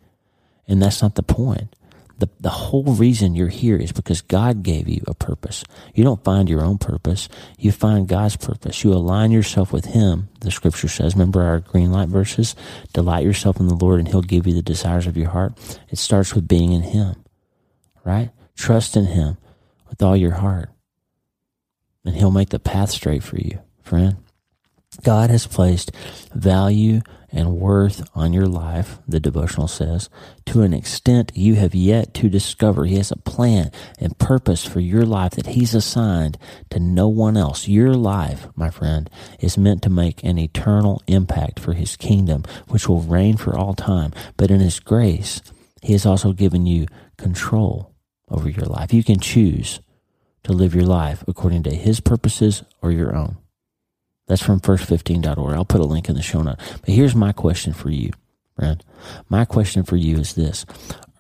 And 0.67 0.79
that's 0.79 1.01
not 1.01 1.15
the 1.15 1.23
point. 1.23 1.75
The, 2.19 2.29
the 2.39 2.49
whole 2.49 2.83
reason 2.83 3.33
you're 3.33 3.47
here 3.47 3.75
is 3.75 3.91
because 3.91 4.21
God 4.21 4.61
gave 4.61 4.87
you 4.87 5.01
a 5.07 5.15
purpose. 5.15 5.63
You 5.95 6.03
don't 6.03 6.23
find 6.23 6.47
your 6.47 6.63
own 6.63 6.77
purpose. 6.77 7.27
You 7.57 7.71
find 7.71 8.07
God's 8.07 8.37
purpose. 8.37 8.83
You 8.83 8.93
align 8.93 9.31
yourself 9.31 9.73
with 9.73 9.85
Him, 9.85 10.29
the 10.41 10.51
scripture 10.51 10.87
says. 10.87 11.15
Remember 11.15 11.41
our 11.41 11.59
green 11.59 11.91
light 11.91 12.07
verses? 12.09 12.55
Delight 12.93 13.25
yourself 13.25 13.59
in 13.59 13.67
the 13.67 13.75
Lord 13.75 13.99
and 13.99 14.07
He'll 14.07 14.21
give 14.21 14.45
you 14.45 14.53
the 14.53 14.61
desires 14.61 15.07
of 15.07 15.17
your 15.17 15.29
heart. 15.29 15.57
It 15.89 15.97
starts 15.97 16.35
with 16.35 16.47
being 16.47 16.71
in 16.71 16.83
Him, 16.83 17.15
right? 18.05 18.29
Trust 18.55 18.95
in 18.95 19.05
Him 19.07 19.37
with 19.95 20.05
all 20.05 20.17
your 20.17 20.33
heart. 20.33 20.69
And 22.03 22.15
He'll 22.15 22.31
make 22.31 22.49
the 22.49 22.59
path 22.59 22.91
straight 22.91 23.23
for 23.23 23.37
you, 23.37 23.59
friend. 23.81 24.17
God 25.03 25.29
has 25.29 25.47
placed 25.47 25.91
value 26.33 27.01
and 27.31 27.57
worth 27.57 28.07
on 28.13 28.33
your 28.33 28.45
life, 28.45 28.99
the 29.07 29.19
devotional 29.21 29.67
says, 29.67 30.09
to 30.47 30.61
an 30.61 30.73
extent 30.73 31.31
you 31.35 31.55
have 31.55 31.73
yet 31.73 32.13
to 32.15 32.29
discover. 32.29 32.85
He 32.85 32.95
has 32.97 33.11
a 33.11 33.17
plan 33.17 33.71
and 33.97 34.17
purpose 34.17 34.65
for 34.65 34.81
your 34.81 35.05
life 35.05 35.31
that 35.31 35.47
He's 35.47 35.73
assigned 35.73 36.37
to 36.71 36.79
no 36.79 37.07
one 37.07 37.37
else. 37.37 37.67
Your 37.67 37.93
life, 37.93 38.47
my 38.55 38.69
friend, 38.69 39.09
is 39.39 39.57
meant 39.57 39.81
to 39.83 39.89
make 39.89 40.23
an 40.23 40.37
eternal 40.37 41.01
impact 41.07 41.59
for 41.59 41.73
His 41.73 41.95
kingdom, 41.95 42.43
which 42.67 42.87
will 42.87 43.01
reign 43.01 43.37
for 43.37 43.57
all 43.57 43.73
time. 43.73 44.11
But 44.35 44.51
in 44.51 44.59
His 44.59 44.79
grace, 44.79 45.41
He 45.81 45.93
has 45.93 46.05
also 46.05 46.33
given 46.33 46.65
you 46.65 46.85
control 47.17 47.94
over 48.29 48.49
your 48.49 48.65
life. 48.65 48.93
You 48.93 49.03
can 49.03 49.19
choose 49.19 49.79
to 50.43 50.53
live 50.53 50.75
your 50.75 50.85
life 50.85 51.23
according 51.27 51.63
to 51.63 51.75
His 51.75 51.99
purposes 51.99 52.63
or 52.81 52.91
your 52.91 53.15
own. 53.15 53.37
That's 54.27 54.43
from 54.43 54.59
first15.org. 54.59 55.53
I'll 55.55 55.65
put 55.65 55.81
a 55.81 55.85
link 55.85 56.09
in 56.09 56.15
the 56.15 56.21
show 56.21 56.41
note. 56.41 56.57
But 56.81 56.89
here's 56.89 57.15
my 57.15 57.31
question 57.31 57.73
for 57.73 57.89
you, 57.89 58.11
friend. 58.55 58.83
My 59.29 59.45
question 59.45 59.83
for 59.83 59.97
you 59.97 60.17
is 60.17 60.33
this. 60.33 60.65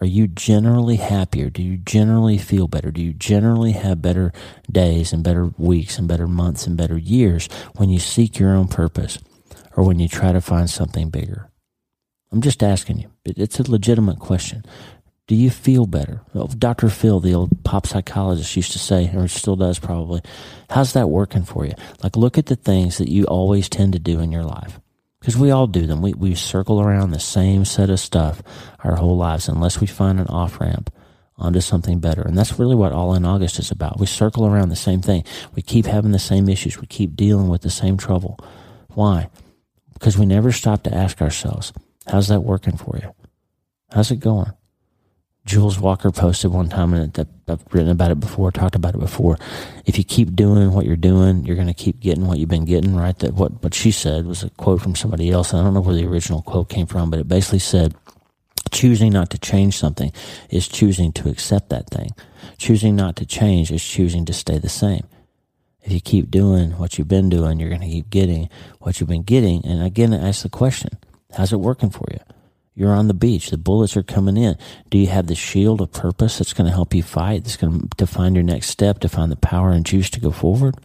Are 0.01 0.07
you 0.07 0.27
generally 0.27 0.97
happier? 0.97 1.49
Do 1.49 1.61
you 1.63 1.77
generally 1.77 2.37
feel 2.37 2.67
better? 2.67 2.91
Do 2.91 3.01
you 3.01 3.13
generally 3.13 3.71
have 3.71 4.01
better 4.01 4.33
days 4.69 5.13
and 5.13 5.23
better 5.23 5.51
weeks 5.57 5.97
and 5.97 6.07
better 6.07 6.27
months 6.27 6.67
and 6.67 6.75
better 6.75 6.97
years 6.97 7.47
when 7.75 7.89
you 7.89 7.99
seek 7.99 8.37
your 8.37 8.53
own 8.55 8.67
purpose 8.67 9.19
or 9.75 9.85
when 9.85 9.99
you 9.99 10.07
try 10.07 10.31
to 10.31 10.41
find 10.41 10.69
something 10.69 11.09
bigger? 11.09 11.49
I'm 12.31 12.41
just 12.41 12.61
asking 12.61 12.99
you. 12.99 13.11
It's 13.23 13.59
a 13.59 13.71
legitimate 13.71 14.19
question. 14.19 14.65
Do 15.27 15.35
you 15.35 15.49
feel 15.49 15.87
better? 15.87 16.21
Well, 16.33 16.47
Dr. 16.47 16.89
Phil, 16.89 17.19
the 17.19 17.33
old 17.33 17.63
pop 17.63 17.87
psychologist, 17.87 18.55
used 18.55 18.73
to 18.73 18.79
say, 18.79 19.11
or 19.15 19.27
still 19.27 19.55
does 19.55 19.79
probably, 19.79 20.21
how's 20.69 20.93
that 20.93 21.09
working 21.09 21.43
for 21.43 21.65
you? 21.65 21.73
Like, 22.03 22.15
look 22.15 22.37
at 22.37 22.45
the 22.45 22.55
things 22.55 22.99
that 22.99 23.09
you 23.09 23.23
always 23.25 23.67
tend 23.67 23.93
to 23.93 23.99
do 23.99 24.19
in 24.19 24.31
your 24.31 24.43
life. 24.43 24.79
Because 25.19 25.35
we 25.35 25.49
all 25.49 25.65
do 25.65 25.87
them. 25.87 26.03
We, 26.03 26.13
we 26.13 26.35
circle 26.35 26.79
around 26.79 27.09
the 27.09 27.19
same 27.19 27.65
set 27.65 27.89
of 27.89 27.99
stuff 27.99 28.43
our 28.83 28.97
whole 28.97 29.17
lives 29.17 29.49
unless 29.49 29.81
we 29.81 29.87
find 29.87 30.19
an 30.19 30.27
off 30.27 30.61
ramp 30.61 30.93
onto 31.37 31.59
something 31.59 31.99
better. 31.99 32.21
And 32.21 32.37
that's 32.37 32.59
really 32.59 32.75
what 32.75 32.91
All 32.91 33.15
in 33.15 33.25
August 33.25 33.57
is 33.57 33.71
about. 33.71 33.99
We 33.99 34.05
circle 34.05 34.45
around 34.45 34.69
the 34.69 34.75
same 34.75 35.01
thing. 35.01 35.23
We 35.55 35.63
keep 35.63 35.87
having 35.87 36.11
the 36.11 36.19
same 36.19 36.47
issues. 36.47 36.79
We 36.79 36.85
keep 36.85 37.15
dealing 37.15 37.49
with 37.49 37.63
the 37.63 37.71
same 37.71 37.97
trouble. 37.97 38.37
Why? 38.89 39.29
Because 39.93 40.19
we 40.19 40.27
never 40.27 40.51
stop 40.51 40.83
to 40.83 40.93
ask 40.93 41.19
ourselves, 41.19 41.73
how's 42.07 42.27
that 42.27 42.41
working 42.41 42.77
for 42.77 42.99
you? 43.01 43.11
How's 43.91 44.11
it 44.11 44.19
going? 44.19 44.51
Jules 45.45 45.79
Walker 45.79 46.11
posted 46.11 46.51
one 46.51 46.69
time, 46.69 46.93
and 46.93 47.27
I've 47.47 47.63
written 47.71 47.91
about 47.91 48.09
it 48.09 48.19
before, 48.19 48.51
talked 48.51 48.75
about 48.75 48.95
it 48.95 48.99
before. 48.99 49.37
If 49.85 49.97
you 49.97 50.03
keep 50.03 50.35
doing 50.35 50.71
what 50.71 50.87
you're 50.87 50.95
doing, 50.95 51.45
you're 51.45 51.55
going 51.55 51.67
to 51.67 51.73
keep 51.73 51.99
getting 51.99 52.25
what 52.25 52.39
you've 52.39 52.49
been 52.49 52.65
getting, 52.65 52.95
right? 52.95 53.17
That 53.19 53.35
what 53.35 53.63
what 53.63 53.75
she 53.75 53.91
said 53.91 54.25
was 54.25 54.43
a 54.43 54.49
quote 54.51 54.81
from 54.81 54.95
somebody 54.95 55.29
else. 55.29 55.53
I 55.53 55.61
don't 55.61 55.75
know 55.75 55.81
where 55.81 55.95
the 55.95 56.07
original 56.07 56.41
quote 56.41 56.69
came 56.69 56.87
from, 56.87 57.11
but 57.11 57.19
it 57.19 57.27
basically 57.27 57.59
said, 57.59 57.93
"Choosing 58.71 59.13
not 59.13 59.29
to 59.29 59.37
change 59.37 59.77
something 59.77 60.11
is 60.49 60.67
choosing 60.67 61.11
to 61.13 61.29
accept 61.29 61.69
that 61.69 61.91
thing. 61.91 62.09
Choosing 62.57 62.95
not 62.95 63.15
to 63.17 63.25
change 63.25 63.71
is 63.71 63.83
choosing 63.83 64.25
to 64.25 64.33
stay 64.33 64.57
the 64.57 64.69
same." 64.69 65.05
If 65.83 65.91
you 65.91 66.01
keep 66.01 66.31
doing 66.31 66.71
what 66.71 66.97
you've 66.97 67.07
been 67.07 67.29
doing, 67.29 67.59
you're 67.59 67.69
going 67.69 67.81
to 67.81 67.87
keep 67.87 68.09
getting 68.09 68.49
what 68.79 68.99
you've 68.99 69.09
been 69.09 69.21
getting. 69.21 69.63
And 69.63 69.83
again, 69.83 70.13
ask 70.13 70.41
the 70.41 70.49
question, 70.49 70.89
how's 71.37 71.53
it 71.53 71.59
working 71.59 71.91
for 71.91 72.07
you? 72.09 72.17
You're 72.75 72.93
on 72.93 73.07
the 73.07 73.13
beach. 73.13 73.49
The 73.49 73.57
bullets 73.57 73.95
are 73.95 74.03
coming 74.03 74.35
in. 74.35 74.57
Do 74.89 74.97
you 74.97 75.07
have 75.07 75.27
the 75.27 75.35
shield 75.35 75.79
of 75.79 75.93
purpose 75.93 76.37
that's 76.37 76.51
going 76.51 76.67
to 76.67 76.75
help 76.75 76.93
you 76.93 77.01
fight? 77.01 77.43
That's 77.43 77.55
going 77.55 77.79
to 77.79 77.87
define 77.95 78.35
your 78.35 78.43
next 78.43 78.67
step, 78.67 78.99
to 78.99 79.09
find 79.09 79.31
the 79.31 79.37
power 79.37 79.71
and 79.71 79.85
juice 79.85 80.09
to 80.11 80.19
go 80.19 80.31
forward 80.31 80.75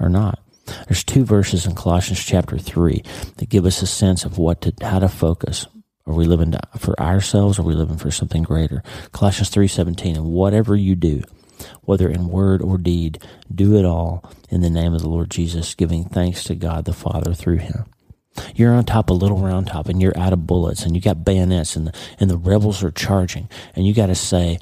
or 0.00 0.08
not? 0.08 0.38
There's 0.88 1.04
two 1.04 1.24
verses 1.24 1.66
in 1.66 1.74
Colossians 1.74 2.24
chapter 2.24 2.56
three 2.56 3.02
that 3.36 3.50
give 3.50 3.66
us 3.66 3.82
a 3.82 3.86
sense 3.86 4.24
of 4.24 4.38
what 4.38 4.62
to, 4.62 4.72
how 4.80 5.00
to 5.00 5.08
focus. 5.08 5.66
Are 6.06 6.14
we 6.14 6.24
living 6.24 6.54
for 6.78 6.98
ourselves? 6.98 7.58
Or 7.58 7.62
are 7.62 7.66
we 7.66 7.74
living 7.74 7.98
for 7.98 8.10
something 8.10 8.42
greater? 8.42 8.82
Colossians 9.12 9.50
3.17, 9.50 10.16
and 10.16 10.26
whatever 10.26 10.74
you 10.74 10.94
do, 10.94 11.22
whether 11.82 12.08
in 12.08 12.28
word 12.28 12.62
or 12.62 12.78
deed, 12.78 13.22
do 13.54 13.76
it 13.76 13.84
all 13.84 14.24
in 14.48 14.62
the 14.62 14.70
name 14.70 14.94
of 14.94 15.02
the 15.02 15.08
Lord 15.08 15.30
Jesus, 15.30 15.74
giving 15.74 16.04
thanks 16.04 16.44
to 16.44 16.54
God 16.54 16.86
the 16.86 16.92
Father 16.92 17.34
through 17.34 17.58
him. 17.58 17.84
You're 18.54 18.74
on 18.74 18.84
top 18.84 19.10
of 19.10 19.18
Little 19.18 19.38
Round 19.38 19.66
Top 19.66 19.88
and 19.88 20.00
you're 20.00 20.18
out 20.18 20.32
of 20.32 20.46
bullets 20.46 20.84
and 20.84 20.94
you 20.94 21.00
got 21.00 21.24
bayonets 21.24 21.76
and 21.76 21.88
the, 21.88 21.94
and 22.18 22.30
the 22.30 22.36
rebels 22.36 22.82
are 22.82 22.90
charging 22.90 23.48
and 23.74 23.86
you 23.86 23.94
got 23.94 24.06
to 24.06 24.14
say, 24.14 24.58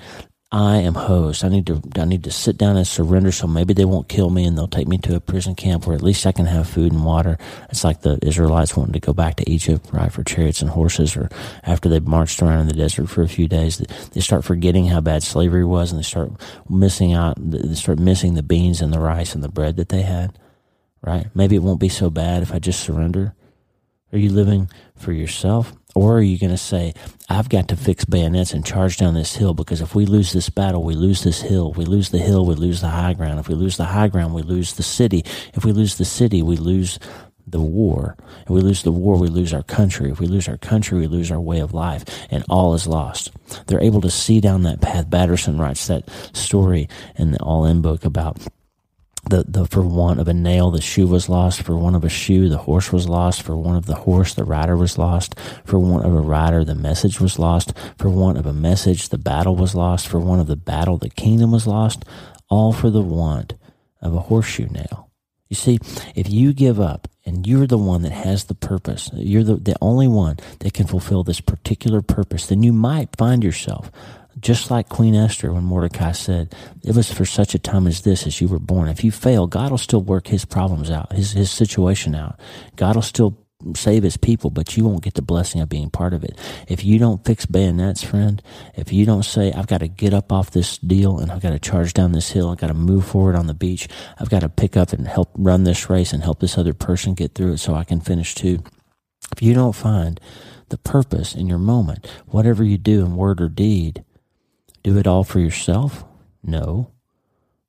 I 0.53 0.77
am 0.77 0.93
hosed. 0.95 1.47
I 1.47 1.49
need 1.49 1.67
to 1.69 1.81
I 1.97 2.05
need 2.05 2.25
to 2.25 2.31
sit 2.31 2.59
down 2.59 2.77
and 2.77 2.87
surrender 2.87 3.33
so 3.33 3.47
maybe 3.47 3.73
they 3.73 3.87
won't 3.87 4.11
kill 4.11 4.29
me 4.29 4.45
and 4.45 4.57
they'll 4.57 4.69
take 4.69 4.87
me 4.87 4.99
to 4.99 5.17
a 5.17 5.21
prison 5.21 5.55
camp 5.55 5.87
where 5.87 5.97
at 5.97 6.03
least 6.03 6.27
I 6.27 6.33
can 6.33 6.45
have 6.45 6.69
food 6.69 6.93
and 6.93 7.07
water. 7.07 7.39
It's 7.71 7.85
like 7.85 8.03
the 8.03 8.19
Israelites 8.21 8.77
wanting 8.77 8.93
to 8.93 9.01
go 9.01 9.15
back 9.15 9.37
to 9.37 9.51
Egypt, 9.51 9.89
right, 9.95 10.13
for 10.13 10.23
chariots 10.23 10.61
and 10.61 10.69
horses, 10.69 11.17
or 11.17 11.31
after 11.63 11.89
they've 11.89 12.07
marched 12.07 12.43
around 12.43 12.61
in 12.61 12.67
the 12.69 12.75
desert 12.75 13.09
for 13.09 13.23
a 13.23 13.29
few 13.29 13.49
days, 13.49 13.79
they 14.13 14.21
start 14.21 14.45
forgetting 14.45 14.89
how 14.89 15.01
bad 15.01 15.23
slavery 15.23 15.65
was 15.65 15.91
and 15.91 15.99
they 15.99 16.05
start 16.05 16.31
missing 16.69 17.15
out. 17.15 17.39
They 17.39 17.75
start 17.75 17.99
missing 17.99 18.35
the 18.35 18.43
beans 18.43 18.83
and 18.83 18.93
the 18.93 19.01
rice 19.01 19.35
and 19.35 19.43
the 19.43 19.49
bread 19.49 19.77
that 19.77 19.89
they 19.89 20.03
had, 20.03 20.39
right? 21.01 21.29
Maybe 21.35 21.57
it 21.57 21.63
won't 21.63 21.81
be 21.81 21.89
so 21.89 22.11
bad 22.11 22.43
if 22.43 22.53
I 22.53 22.59
just 22.59 22.81
surrender. 22.81 23.35
Are 24.13 24.19
you 24.19 24.31
living 24.31 24.69
for 24.97 25.13
yourself? 25.13 25.73
Or 25.95 26.19
are 26.19 26.23
you 26.23 26.39
going 26.39 26.51
to 26.51 26.59
say, 26.59 26.95
I've 27.29 27.49
got 27.49 27.69
to 27.69 27.77
fix 27.77 28.05
bayonets 28.05 28.53
and 28.53 28.65
charge 28.65 28.97
down 28.97 29.15
this 29.15 29.37
hill 29.37 29.55
because 29.55 29.81
if 29.81 29.95
we 29.95 30.07
lose 30.07 30.33
this 30.33 30.49
battle, 30.49 30.83
we 30.83 30.95
lose 30.95 31.23
this 31.23 31.43
hill. 31.43 31.73
We 31.73 31.85
lose 31.85 32.11
the 32.11 32.19
hill, 32.19 32.47
we 32.47 32.55
lose 32.55 32.81
the 32.81 32.89
high 32.89 33.15
ground. 33.15 33.39
If 33.41 33.49
we 33.49 33.55
lose 33.55 33.77
the 33.77 33.85
high 33.85 34.09
ground, 34.09 34.35
we 34.35 34.43
lose 34.43 34.75
the 34.75 34.83
city. 34.83 35.25
If 35.55 35.65
we 35.65 35.73
lose 35.73 35.97
the 35.97 36.05
city, 36.05 36.43
we 36.43 36.57
lose 36.57 36.99
the 37.47 37.61
war. 37.61 38.17
If 38.43 38.51
we 38.51 38.61
lose 38.61 38.83
the 38.83 38.93
war, 38.93 39.19
we 39.19 39.29
lose 39.29 39.53
our 39.53 39.63
country. 39.63 40.11
If 40.11 40.21
we 40.21 40.27
lose 40.27 40.49
our 40.49 40.57
country, 40.57 40.99
we 40.99 41.07
lose 41.07 41.31
our 41.31 41.41
way 41.41 41.61
of 41.61 41.75
life, 41.75 42.05
and 42.31 42.45
all 42.49 42.75
is 42.75 42.87
lost. 42.87 43.33
They're 43.67 43.83
able 43.83 44.01
to 44.03 44.11
see 44.11 44.41
down 44.41 44.63
that 44.63 44.81
path. 44.81 45.11
Batterson 45.11 45.59
writes 45.59 45.87
that 45.89 46.09
story 46.33 46.89
in 47.17 47.33
the 47.33 47.41
All 47.41 47.67
In 47.67 47.83
book 47.83 48.05
about 48.05 48.39
the, 49.29 49.45
the 49.47 49.67
for 49.67 49.83
want 49.83 50.19
of 50.21 50.29
a 50.29 50.35
nail 50.35 50.71
the 50.71 50.81
shoe 50.81 51.07
was 51.07 51.29
lost. 51.29 51.63
For 51.63 51.77
want 51.77 51.97
of 51.97 52.05
a 52.05 52.09
shoe 52.09 52.49
the 52.49 52.59
horse 52.59 52.93
was 52.93 53.09
lost. 53.09 53.43
For 53.43 53.57
want 53.57 53.79
of 53.79 53.87
the 53.87 53.95
horse 53.95 54.35
the 54.35 54.45
rider 54.45 54.77
was 54.77 54.99
lost. 54.99 55.39
For 55.65 55.79
want 55.79 56.05
of 56.05 56.15
a 56.15 56.21
rider 56.21 56.65
the 56.65 56.75
message 56.75 57.21
was 57.21 57.39
lost. 57.39 57.73
For 57.99 58.11
want 58.11 58.39
of 58.39 58.47
a 58.47 58.53
message 58.53 59.09
the 59.09 59.19
battle 59.19 59.55
was 59.55 59.75
lost. 59.75 60.09
For 60.09 60.19
want 60.19 60.41
of 60.41 60.49
the 60.49 60.57
battle 60.57 60.99
the 60.99 61.11
kingdom 61.11 61.53
was 61.53 61.67
lost. 61.67 62.05
All 62.49 62.73
for 62.73 62.91
the 62.91 63.03
want 63.03 63.55
of 64.01 64.15
a 64.15 64.21
horseshoe 64.21 64.67
nail. 64.67 65.11
You 65.49 65.57
see 65.57 65.79
if 66.15 66.29
you 66.29 66.53
give 66.53 66.81
up 66.81 67.09
and 67.25 67.47
you're 67.47 67.67
the 67.67 67.79
one 67.79 68.03
that 68.03 68.13
has 68.13 68.45
the 68.45 68.55
purpose 68.55 69.11
you're 69.15 69.45
the, 69.45 69.57
the 69.57 69.77
only 69.81 70.09
one 70.09 70.37
that 70.61 70.73
can 70.73 70.87
fulfill 70.87 71.23
this 71.23 71.41
particular 71.41 72.03
purpose 72.03 72.47
then 72.47 72.63
you 72.63 72.73
might 72.73 73.15
find 73.17 73.45
yourself 73.45 73.91
just 74.43 74.71
like 74.71 74.89
Queen 74.89 75.15
Esther 75.15 75.53
when 75.53 75.63
Mordecai 75.63 76.13
said, 76.13 76.55
it 76.83 76.95
was 76.95 77.13
for 77.13 77.25
such 77.25 77.55
a 77.55 77.59
time 77.59 77.87
as 77.87 78.03
this 78.03 78.27
as 78.27 78.41
you 78.41 78.49
were 78.49 78.59
born. 78.59 78.89
If 78.89 79.05
you 79.05 79.13
fail, 79.13 79.47
God 79.47 79.71
will 79.71 79.79
still 79.79 80.03
work 80.03 80.27
his 80.27 80.45
problems 80.45 80.91
out, 80.91 81.13
his, 81.13 81.33
his 81.33 81.51
situation 81.51 82.15
out. 82.15 82.39
God 82.77 82.97
will 82.97 83.03
still 83.03 83.39
save 83.77 84.03
his 84.03 84.17
people, 84.17 84.51
but 84.51 84.77
you 84.77 84.85
won't 84.85 85.05
get 85.05 85.15
the 85.15 85.23
blessing 85.23 85.61
of 85.61 85.69
being 85.69 85.91
part 85.91 86.13
of 86.13 86.25
it. 86.25 86.37
If 86.67 86.85
you 86.85 86.99
don't 86.99 87.25
fix 87.25 87.47
bayonets, 87.47 88.03
friend, 88.03 88.43
if 88.75 88.93
you 88.93 89.07
don't 89.07 89.23
say, 89.23 89.53
I've 89.53 89.69
got 89.69 89.79
to 89.79 89.89
get 89.89 90.13
up 90.13 90.33
off 90.33 90.51
this 90.51 90.79
deal 90.79 91.19
and 91.19 91.31
I've 91.31 91.43
got 91.43 91.51
to 91.51 91.61
charge 91.61 91.95
down 91.95 92.11
this 92.11 92.31
hill, 92.31 92.51
I've 92.51 92.59
got 92.59 92.67
to 92.67 92.75
move 92.75 93.07
forward 93.07 93.37
on 93.37 93.47
the 93.47 93.55
beach, 93.55 93.89
I've 94.19 94.31
got 94.31 94.41
to 94.41 94.49
pick 94.49 94.77
up 94.77 94.93
and 94.93 95.07
help 95.07 95.31
run 95.37 95.63
this 95.63 95.89
race 95.89 96.13
and 96.13 96.23
help 96.23 96.41
this 96.41 96.59
other 96.59 96.75
person 96.75 97.15
get 97.15 97.37
through 97.37 97.53
it 97.53 97.59
so 97.59 97.75
I 97.75 97.85
can 97.85 98.01
finish 98.01 98.35
too. 98.35 98.65
If 99.31 99.41
you 99.41 99.55
don't 99.55 99.75
find 99.75 100.21
the 100.71 100.79
purpose 100.79 101.35
in 101.35 101.47
your 101.47 101.59
moment, 101.59 102.07
whatever 102.27 102.65
you 102.65 102.79
do 102.79 103.05
in 103.05 103.17
word 103.17 103.41
or 103.41 103.49
deed, 103.49 104.05
do 104.83 104.99
it 104.99 105.07
all 105.07 105.25
for 105.25 105.39
yourself? 105.39 106.05
No. 106.43 106.91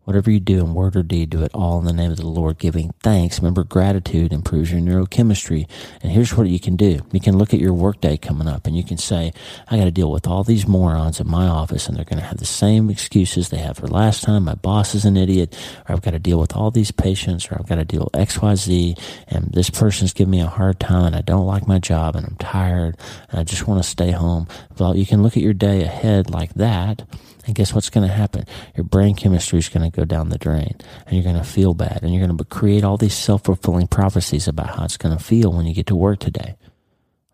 Whatever 0.06 0.32
you 0.32 0.40
do 0.40 0.60
in 0.60 0.74
word 0.74 0.96
or 0.96 1.04
deed, 1.04 1.30
do 1.30 1.44
it 1.44 1.52
all 1.54 1.80
in 1.80 1.86
the 1.86 1.94
name 1.94 2.12
of 2.12 2.18
the 2.18 2.28
Lord, 2.28 2.58
giving 2.60 2.94
thanks. 3.02 3.40
Remember, 3.40 3.64
gratitude 3.64 4.34
improves 4.34 4.72
your 4.72 4.82
neurochemistry. 4.82 5.68
And 6.02 6.12
here's 6.12 6.36
what 6.36 6.48
you 6.48 6.60
can 6.60 6.76
do. 6.76 7.00
You 7.14 7.22
can 7.22 7.38
look 7.38 7.54
at 7.54 7.62
your 7.62 7.74
workday 7.74 8.18
coming 8.18 8.48
up 8.48 8.68
and 8.68 8.76
you 8.76 8.84
can 8.84 8.98
say, 8.98 9.32
I 9.70 9.78
got 9.78 9.86
to 9.86 9.92
deal 9.92 10.12
with 10.12 10.28
all 10.28 10.44
these 10.44 10.68
morons 10.68 11.22
in 11.22 11.28
my 11.30 11.48
office 11.48 11.88
and 11.88 11.96
they're 11.96 12.04
going 12.04 12.20
to 12.20 12.26
have 12.26 12.38
the 12.38 12.46
same 12.46 12.90
excuses 12.90 13.50
they 13.50 13.58
had 13.58 13.78
for 13.78 13.88
last 13.88 14.24
time. 14.24 14.44
My 14.44 14.56
boss 14.56 14.94
is 14.94 15.06
an 15.06 15.16
idiot, 15.16 15.58
or 15.88 15.94
I've 15.94 16.02
got 16.02 16.12
to 16.12 16.20
deal 16.20 16.40
with 16.40 16.56
all 16.56 16.70
these 16.70 16.92
patients, 16.92 17.50
or 17.50 17.56
I've 17.60 17.70
got 17.70 17.76
to 17.76 17.86
deal 17.86 18.10
with 18.12 18.28
XYZ, 18.28 19.00
and 19.30 19.54
this 19.54 19.70
person's 19.70 20.14
giving 20.14 20.32
me 20.32 20.42
a 20.42 20.48
hard 20.48 20.80
time 20.80 21.06
and 21.06 21.16
I 21.16 21.22
don't 21.22 21.46
like 21.46 21.68
my 21.68 21.80
job 21.80 22.16
and 22.16 22.26
I'm 22.26 22.36
tired 22.36 22.98
and 23.30 23.40
I 23.40 23.44
just 23.44 23.68
want 23.68 23.82
to 23.82 23.90
stay 23.90 24.12
home. 24.12 24.48
Well, 24.78 24.98
you 24.98 25.06
can 25.06 25.24
look 25.24 25.38
at 25.38 25.44
your 25.44 25.54
day 25.54 25.84
ahead 25.84 26.30
like 26.30 26.54
that 26.56 27.04
and 27.46 27.56
guess 27.56 27.74
what's 27.74 27.90
going 27.90 28.08
to 28.08 28.14
happen? 28.14 28.46
Your 28.76 28.84
brain 28.84 29.16
chemistry 29.16 29.60
is 29.60 29.70
going 29.70 29.90
to 29.90 29.96
go 29.96 30.06
down 30.06 30.30
the 30.30 30.38
drain 30.38 30.76
and 31.06 31.16
you're 31.16 31.24
going 31.24 31.42
to 31.42 31.50
feel 31.50 31.74
bad 31.74 32.00
and 32.02 32.14
you're 32.14 32.26
going 32.26 32.38
to 32.38 32.44
create 32.46 32.84
all 32.84 32.98
these 32.98 33.16
self 33.16 33.44
fulfilling 33.44 33.88
prophecies 33.88 34.48
about 34.48 34.76
how 34.76 34.86
it's 34.86 34.98
going 34.98 35.18
to 35.18 35.24
feel 35.24 35.52
when 35.52 35.66
you 35.66 35.74
get 35.74 35.88
to 35.88 35.96
work 35.96 36.20
today. 36.20 36.56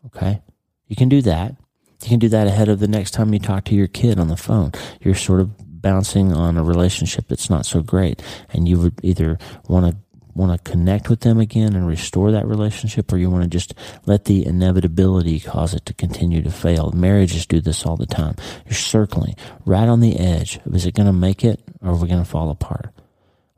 Okay? 0.07 0.41
You 0.87 0.95
can 0.95 1.09
do 1.09 1.21
that. 1.21 1.55
You 2.01 2.09
can 2.09 2.19
do 2.19 2.29
that 2.29 2.47
ahead 2.47 2.69
of 2.69 2.79
the 2.79 2.87
next 2.87 3.11
time 3.11 3.33
you 3.33 3.39
talk 3.39 3.65
to 3.65 3.75
your 3.75 3.87
kid 3.87 4.19
on 4.19 4.29
the 4.29 4.37
phone. 4.37 4.71
You're 5.01 5.15
sort 5.15 5.41
of 5.41 5.51
bouncing 5.81 6.33
on 6.33 6.57
a 6.57 6.63
relationship 6.63 7.27
that's 7.27 7.49
not 7.49 7.65
so 7.65 7.81
great 7.81 8.21
and 8.49 8.67
you 8.67 8.79
would 8.79 8.99
either 9.03 9.37
want 9.67 9.85
to 9.85 9.97
want 10.39 10.63
to 10.63 10.71
connect 10.71 11.09
with 11.09 11.19
them 11.19 11.39
again 11.39 11.75
and 11.75 11.85
restore 11.85 12.31
that 12.31 12.47
relationship, 12.47 13.11
or 13.11 13.17
you 13.17 13.29
want 13.29 13.43
to 13.43 13.49
just 13.49 13.73
let 14.05 14.25
the 14.25 14.45
inevitability 14.45 15.39
cause 15.39 15.73
it 15.73 15.85
to 15.85 15.93
continue 15.93 16.41
to 16.41 16.51
fail. 16.51 16.91
Marriages 16.91 17.45
do 17.45 17.61
this 17.61 17.85
all 17.85 17.97
the 17.97 18.05
time. 18.05 18.35
You're 18.65 18.73
circling 18.73 19.35
right 19.65 19.87
on 19.87 19.99
the 19.99 20.17
edge 20.17 20.59
is 20.73 20.85
it 20.85 20.95
going 20.95 21.07
to 21.07 21.13
make 21.13 21.43
it 21.43 21.61
or 21.81 21.91
are 21.91 21.95
we 21.95 22.07
going 22.07 22.23
to 22.23 22.29
fall 22.29 22.49
apart? 22.49 22.89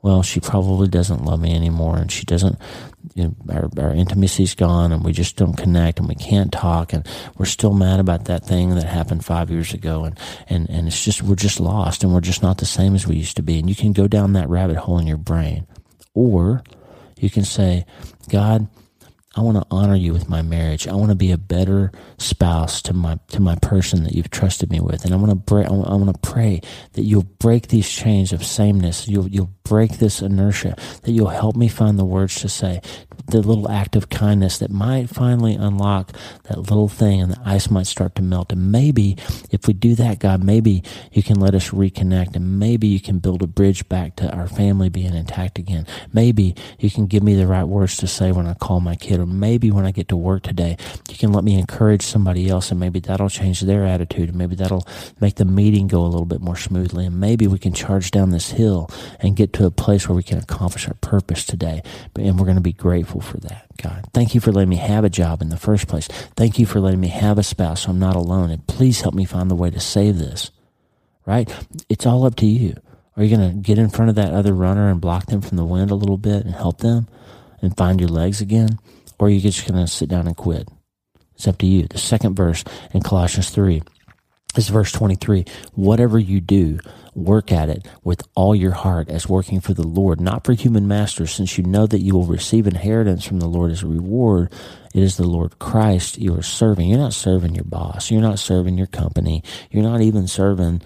Well, 0.02 0.24
she 0.24 0.40
probably 0.40 0.88
doesn't 0.88 1.26
love 1.26 1.40
me 1.40 1.54
anymore, 1.54 1.98
and 1.98 2.12
she 2.12 2.26
doesn't. 2.26 2.58
You 3.14 3.26
know, 3.26 3.36
our, 3.54 3.70
our 3.78 3.94
intimacy's 3.94 4.56
gone, 4.56 4.92
and 4.92 5.04
we 5.04 5.12
just 5.12 5.36
don't 5.36 5.56
connect, 5.56 6.00
and 6.00 6.08
we 6.08 6.16
can't 6.16 6.52
talk, 6.52 6.92
and 6.92 7.06
we're 7.38 7.46
still 7.46 7.74
mad 7.74 8.00
about 8.00 8.26
that 8.26 8.44
thing 8.44 8.74
that 8.74 8.86
happened 8.86 9.24
five 9.24 9.52
years 9.52 9.76
ago, 9.76 10.06
and 10.06 10.20
and 10.50 10.68
and 10.72 10.88
it's 10.88 11.06
just 11.06 11.22
we're 11.22 11.36
just 11.36 11.60
lost, 11.60 12.04
and 12.04 12.12
we're 12.14 12.20
just 12.20 12.42
not 12.42 12.58
the 12.58 12.66
same 12.66 12.96
as 12.96 13.06
we 13.06 13.16
used 13.16 13.36
to 13.36 13.44
be, 13.44 13.60
and 13.60 13.70
you 13.70 13.76
can 13.76 13.94
go 13.94 14.08
down 14.08 14.34
that 14.34 14.50
rabbit 14.50 14.78
hole 14.78 14.98
in 14.98 15.06
your 15.06 15.18
brain. 15.18 15.68
Or 16.14 16.64
you 17.18 17.30
can 17.30 17.44
say, 17.44 17.86
God, 18.30 18.68
I 19.34 19.42
want 19.42 19.58
to 19.58 19.66
honor 19.72 19.96
you 19.96 20.12
with 20.12 20.28
my 20.28 20.42
marriage. 20.42 20.88
I 20.88 20.94
want 20.96 21.10
to 21.10 21.16
be 21.16 21.32
a 21.32 21.38
better 21.38 21.92
spouse 22.18 22.82
to 22.84 22.94
my 22.94 23.18
to 23.30 23.42
my 23.42 23.56
person 23.56 24.04
that 24.04 24.14
you've 24.14 24.30
trusted 24.30 24.70
me 24.70 24.82
with, 24.82 25.06
and 25.06 25.14
I 25.14 25.18
want 25.18 25.32
to 25.32 25.38
pray. 25.38 25.64
I 25.64 25.72
want 25.72 26.14
to 26.14 26.30
pray 26.30 26.62
that 26.94 27.04
you'll 27.04 27.24
break 27.24 27.70
these 27.70 27.90
chains 27.90 28.34
of 28.34 28.44
sameness. 28.44 29.08
You'll 29.08 29.30
you'll 29.30 29.54
break 29.64 29.98
this 29.98 30.22
inertia. 30.22 30.76
That 31.04 31.12
you'll 31.12 31.28
help 31.28 31.56
me 31.56 31.68
find 31.68 31.98
the 31.98 32.06
words 32.06 32.36
to 32.42 32.50
say 32.50 32.82
the 33.28 33.42
little 33.42 33.70
act 33.70 33.96
of 33.96 34.10
kindness 34.10 34.58
that 34.58 34.72
might 34.72 35.10
finally 35.10 35.56
unlock 35.56 36.12
that 36.44 36.58
little 36.58 36.90
thing 36.90 37.22
and 37.22 37.32
the 37.32 37.42
ice 37.46 37.70
might 37.70 37.88
start 37.88 38.16
to 38.16 38.22
melt. 38.22 38.52
And 38.52 38.72
maybe 38.72 39.18
if 39.52 39.68
we 39.68 39.74
do 39.74 39.96
that, 39.96 40.20
God, 40.20 40.44
maybe 40.44 40.84
you 41.12 41.24
can 41.24 41.40
let 41.40 41.56
us 41.56 41.70
reconnect 41.70 42.36
and 42.36 42.60
maybe 42.60 42.88
you 42.88 43.00
can 43.00 43.20
build 43.20 43.42
a 43.42 43.48
bridge 43.48 43.88
back 43.88 44.16
to 44.18 44.32
our 44.36 44.48
family 44.48 44.90
being 44.90 45.14
intact 45.14 45.58
again. 45.60 45.88
Maybe 46.14 46.56
you 46.80 46.90
can 46.90 47.08
give 47.08 47.24
me 47.24 47.36
the 47.36 47.48
right 47.48 47.64
words 47.64 47.98
to 47.98 48.08
say 48.08 48.32
when 48.32 48.48
I 48.48 48.54
call 48.54 48.80
my 48.80 48.96
kid 48.96 49.20
or 49.20 49.26
maybe 49.26 49.72
when 49.72 49.86
I 49.86 49.92
get 49.92 50.10
to 50.10 50.18
work 50.18 50.44
today, 50.44 50.78
you 51.10 51.18
can 51.18 51.32
let 51.32 51.44
me 51.44 51.58
encourage 51.58 52.04
somebody 52.04 52.50
else 52.50 52.72
and 52.72 52.80
maybe 52.80 53.00
that'll 53.00 53.30
change 53.30 53.62
their 53.62 53.86
attitude 53.86 54.30
and 54.30 54.38
maybe 54.38 54.56
that'll 54.56 54.88
make 55.20 55.36
the 55.36 55.46
meeting 55.46 55.88
go 55.88 56.02
a 56.02 56.08
little 56.08 56.26
bit 56.26 56.42
more 56.42 56.58
smoothly 56.58 57.06
and 57.06 57.20
maybe 57.20 57.48
we 57.48 57.60
can 57.60 57.74
charge 57.74 58.12
down 58.12 58.32
this 58.32 58.52
hill 58.52 58.90
and 59.20 59.36
get 59.36 59.51
to 59.54 59.66
a 59.66 59.72
place 59.72 60.08
where 60.08 60.16
we 60.16 60.24
can 60.24 60.38
accomplish 60.38 60.88
our 60.88 60.94
purpose 60.96 61.46
today. 61.46 61.82
And 62.16 62.40
we're 62.40 62.46
going 62.46 62.56
to 62.56 62.62
be 62.62 62.74
grateful 62.74 63.22
for 63.22 63.38
that, 63.40 63.68
God. 63.82 64.06
Thank 64.14 64.36
you 64.36 64.42
for 64.42 64.52
letting 64.52 64.70
me 64.70 64.78
have 64.78 65.04
a 65.04 65.10
job 65.10 65.42
in 65.42 65.50
the 65.50 65.58
first 65.58 65.88
place. 65.88 66.08
Thank 66.36 66.60
you 66.60 66.66
for 66.66 66.80
letting 66.80 67.00
me 67.00 67.10
have 67.10 67.38
a 67.38 67.44
spouse 67.44 67.82
so 67.84 67.92
I'm 67.92 68.00
not 68.00 68.16
alone. 68.16 68.50
And 68.50 68.66
please 68.68 69.02
help 69.02 69.14
me 69.14 69.26
find 69.26 69.50
the 69.50 69.56
way 69.56 69.70
to 69.70 69.80
save 69.80 70.18
this, 70.18 70.52
right? 71.26 71.50
It's 71.90 72.06
all 72.06 72.26
up 72.26 72.36
to 72.38 72.46
you. 72.46 72.76
Are 73.18 73.24
you 73.24 73.36
going 73.36 73.52
to 73.52 73.58
get 73.58 73.78
in 73.78 73.90
front 73.90 74.10
of 74.10 74.16
that 74.16 74.34
other 74.34 74.54
runner 74.54 74.90
and 74.90 75.02
block 75.02 75.28
them 75.28 75.42
from 75.42 75.58
the 75.58 75.66
wind 75.66 75.92
a 75.92 75.96
little 75.96 76.18
bit 76.18 76.46
and 76.46 76.56
help 76.56 76.80
them 76.80 77.08
and 77.62 77.76
find 77.76 78.00
your 78.00 78.10
legs 78.10 78.42
again? 78.42 78.80
Or 79.20 79.28
are 79.28 79.30
you 79.30 79.40
just 79.40 79.68
going 79.68 79.80
to 79.80 79.92
sit 79.92 80.10
down 80.10 80.28
and 80.28 80.36
quit? 80.36 80.68
It's 81.36 81.48
up 81.48 81.58
to 81.60 81.66
you. 81.66 81.88
The 81.88 81.98
second 81.98 82.36
verse 82.36 82.64
in 82.94 83.02
Colossians 83.02 83.50
3 83.50 83.82
This 84.54 84.66
is 84.66 84.70
verse 84.70 84.92
23. 84.92 85.46
Whatever 85.76 86.20
you 86.20 86.42
do, 86.42 86.80
work 87.14 87.52
at 87.52 87.70
it 87.70 87.88
with 88.04 88.24
all 88.36 88.56
your 88.56 88.72
heart 88.72 89.10
as 89.10 89.30
working 89.30 89.62
for 89.62 89.74
the 89.74 89.88
Lord, 89.88 90.20
not 90.20 90.46
for 90.46 90.54
human 90.54 90.88
masters, 90.88 91.32
since 91.32 91.58
you 91.58 91.64
know 91.64 91.88
that 91.88 92.02
you 92.02 92.14
will 92.14 92.26
receive 92.26 92.68
inheritance 92.68 93.26
from 93.26 93.40
the 93.40 93.48
Lord 93.48 93.72
as 93.72 93.84
a 93.84 93.88
reward. 93.88 94.52
It 94.94 95.04
is 95.04 95.18
the 95.18 95.28
Lord 95.28 95.58
Christ 95.60 96.18
you 96.18 96.36
are 96.36 96.42
serving. 96.42 96.90
You're 96.90 97.00
not 97.00 97.14
serving 97.14 97.56
your 97.56 97.64
boss. 97.64 98.12
You're 98.12 98.22
not 98.22 98.40
serving 98.40 98.78
your 98.78 98.88
company. 98.88 99.44
You're 99.70 99.84
not 99.84 100.02
even 100.02 100.28
serving 100.28 100.82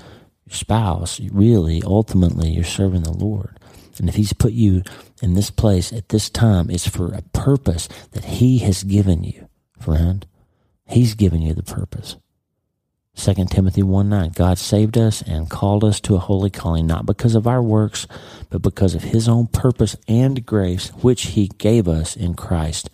your 0.45 0.56
spouse. 0.56 1.19
Really, 1.32 1.82
ultimately, 1.84 2.49
you're 2.49 2.63
serving 2.63 3.04
the 3.04 3.12
Lord. 3.12 3.58
And 3.97 4.10
if 4.10 4.15
He's 4.15 4.34
put 4.34 4.51
you 4.51 4.84
in 5.21 5.34
this 5.34 5.49
place 5.49 5.93
at 5.93 6.10
this 6.10 6.30
time, 6.30 6.69
it's 6.69 6.88
for 6.88 7.13
a 7.13 7.21
purpose 7.34 7.88
that 8.12 8.25
He 8.25 8.60
has 8.60 8.84
given 8.84 9.23
you, 9.23 9.47
friend. 9.80 10.25
He's 10.86 11.15
given 11.15 11.41
you 11.41 11.54
the 11.54 11.63
purpose. 11.63 12.17
2 13.15 13.34
Timothy 13.49 13.82
1 13.82 14.10
9, 14.10 14.32
God 14.36 14.58
saved 14.58 14.97
us 14.97 15.21
and 15.21 15.49
called 15.49 15.84
us 15.84 15.99
to 16.01 16.15
a 16.15 16.19
holy 16.19 16.49
calling, 16.49 16.86
not 16.86 17.06
because 17.06 17.34
of 17.36 17.47
our 17.47 17.62
works, 17.62 18.08
but 18.49 18.62
because 18.62 18.93
of 18.93 19.04
his 19.04 19.28
own 19.30 19.47
purpose 19.47 19.95
and 20.08 20.45
grace, 20.45 20.89
which 21.01 21.28
he 21.28 21.47
gave 21.58 21.88
us 21.88 22.15
in 22.15 22.36
Christ 22.36 22.89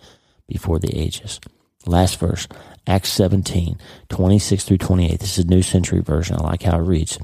before 0.46 0.78
the 0.78 0.96
ages. 0.96 1.40
Last 1.86 2.18
verse, 2.18 2.46
Acts 2.86 3.10
17, 3.10 3.78
26 4.08 4.64
through 4.64 4.78
28. 4.78 5.20
This 5.20 5.38
is 5.38 5.44
a 5.44 5.48
New 5.48 5.62
Century 5.62 6.00
Version. 6.00 6.36
I 6.36 6.42
like 6.42 6.62
how 6.62 6.78
it 6.78 6.82
reads. 6.82 7.18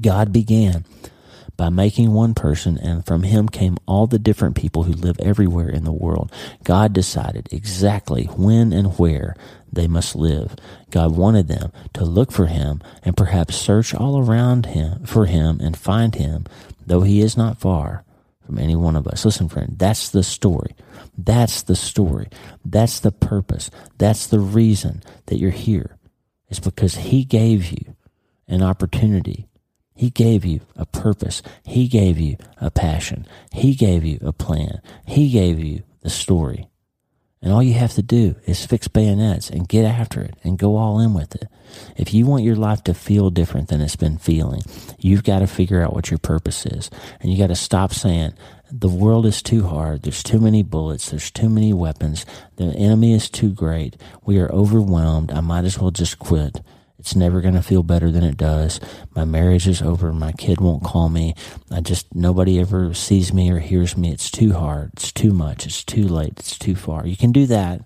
God 0.00 0.32
began 0.32 0.84
by 1.56 1.68
making 1.68 2.12
one 2.12 2.34
person, 2.34 2.78
and 2.78 3.04
from 3.04 3.22
him 3.22 3.48
came 3.48 3.76
all 3.86 4.06
the 4.06 4.18
different 4.18 4.56
people 4.56 4.84
who 4.84 4.92
live 4.92 5.16
everywhere 5.20 5.68
in 5.68 5.84
the 5.84 5.92
world. 5.92 6.32
God 6.64 6.92
decided 6.92 7.48
exactly 7.52 8.24
when 8.24 8.72
and 8.72 8.98
where 8.98 9.36
they 9.72 9.86
must 9.86 10.14
live. 10.14 10.56
God 10.90 11.16
wanted 11.16 11.48
them 11.48 11.72
to 11.94 12.04
look 12.04 12.32
for 12.32 12.46
him 12.46 12.82
and 13.02 13.16
perhaps 13.16 13.56
search 13.56 13.94
all 13.94 14.18
around 14.18 14.66
him 14.66 15.04
for 15.04 15.26
him 15.26 15.60
and 15.60 15.76
find 15.76 16.14
him, 16.14 16.46
though 16.86 17.02
he 17.02 17.20
is 17.20 17.36
not 17.36 17.58
far 17.58 18.04
from 18.44 18.58
any 18.58 18.76
one 18.76 18.96
of 18.96 19.06
us. 19.06 19.24
Listen, 19.24 19.48
friend, 19.48 19.76
that's 19.78 20.10
the 20.10 20.22
story. 20.22 20.74
That's 21.16 21.62
the 21.62 21.76
story. 21.76 22.28
That's 22.64 23.00
the 23.00 23.12
purpose. 23.12 23.70
That's 23.98 24.26
the 24.26 24.40
reason 24.40 25.02
that 25.26 25.38
you're 25.38 25.50
here. 25.50 25.96
It's 26.48 26.60
because 26.60 26.96
he 26.96 27.24
gave 27.24 27.70
you 27.70 27.96
an 28.48 28.62
opportunity. 28.62 29.46
He 29.94 30.10
gave 30.10 30.44
you 30.44 30.60
a 30.76 30.86
purpose. 30.86 31.42
He 31.64 31.88
gave 31.88 32.18
you 32.18 32.36
a 32.58 32.70
passion. 32.70 33.26
He 33.52 33.74
gave 33.74 34.04
you 34.04 34.18
a 34.22 34.32
plan. 34.32 34.80
He 35.06 35.30
gave 35.30 35.58
you 35.58 35.82
the 36.00 36.10
story. 36.10 36.68
And 37.42 37.52
all 37.52 37.62
you 37.62 37.74
have 37.74 37.94
to 37.94 38.02
do 38.02 38.36
is 38.46 38.64
fix 38.64 38.86
bayonets 38.86 39.50
and 39.50 39.68
get 39.68 39.84
after 39.84 40.20
it 40.20 40.36
and 40.44 40.58
go 40.58 40.76
all 40.76 41.00
in 41.00 41.12
with 41.12 41.34
it. 41.34 41.48
If 41.96 42.14
you 42.14 42.24
want 42.24 42.44
your 42.44 42.54
life 42.54 42.84
to 42.84 42.94
feel 42.94 43.30
different 43.30 43.68
than 43.68 43.80
it's 43.80 43.96
been 43.96 44.18
feeling, 44.18 44.62
you've 44.98 45.24
got 45.24 45.40
to 45.40 45.48
figure 45.48 45.82
out 45.82 45.92
what 45.92 46.10
your 46.10 46.18
purpose 46.18 46.64
is. 46.66 46.88
And 47.20 47.32
you 47.32 47.38
got 47.38 47.48
to 47.48 47.56
stop 47.56 47.92
saying, 47.92 48.34
the 48.70 48.88
world 48.88 49.26
is 49.26 49.42
too 49.42 49.66
hard. 49.66 50.02
There's 50.02 50.22
too 50.22 50.38
many 50.38 50.62
bullets. 50.62 51.10
There's 51.10 51.30
too 51.30 51.48
many 51.48 51.72
weapons. 51.72 52.24
The 52.56 52.66
enemy 52.66 53.12
is 53.12 53.28
too 53.28 53.50
great. 53.50 53.96
We 54.24 54.38
are 54.38 54.50
overwhelmed. 54.50 55.32
I 55.32 55.40
might 55.40 55.64
as 55.64 55.78
well 55.78 55.90
just 55.90 56.18
quit. 56.20 56.60
It's 57.02 57.16
never 57.16 57.40
going 57.40 57.54
to 57.54 57.62
feel 57.62 57.82
better 57.82 58.12
than 58.12 58.22
it 58.22 58.36
does. 58.36 58.78
My 59.12 59.24
marriage 59.24 59.66
is 59.66 59.82
over. 59.82 60.12
My 60.12 60.30
kid 60.30 60.60
won't 60.60 60.84
call 60.84 61.08
me. 61.08 61.34
I 61.68 61.80
just, 61.80 62.14
nobody 62.14 62.60
ever 62.60 62.94
sees 62.94 63.32
me 63.32 63.50
or 63.50 63.58
hears 63.58 63.96
me. 63.96 64.12
It's 64.12 64.30
too 64.30 64.52
hard. 64.52 64.92
It's 64.92 65.10
too 65.10 65.32
much. 65.32 65.66
It's 65.66 65.82
too 65.82 66.06
late. 66.06 66.34
It's 66.36 66.56
too 66.56 66.76
far. 66.76 67.04
You 67.04 67.16
can 67.16 67.32
do 67.32 67.46
that. 67.46 67.80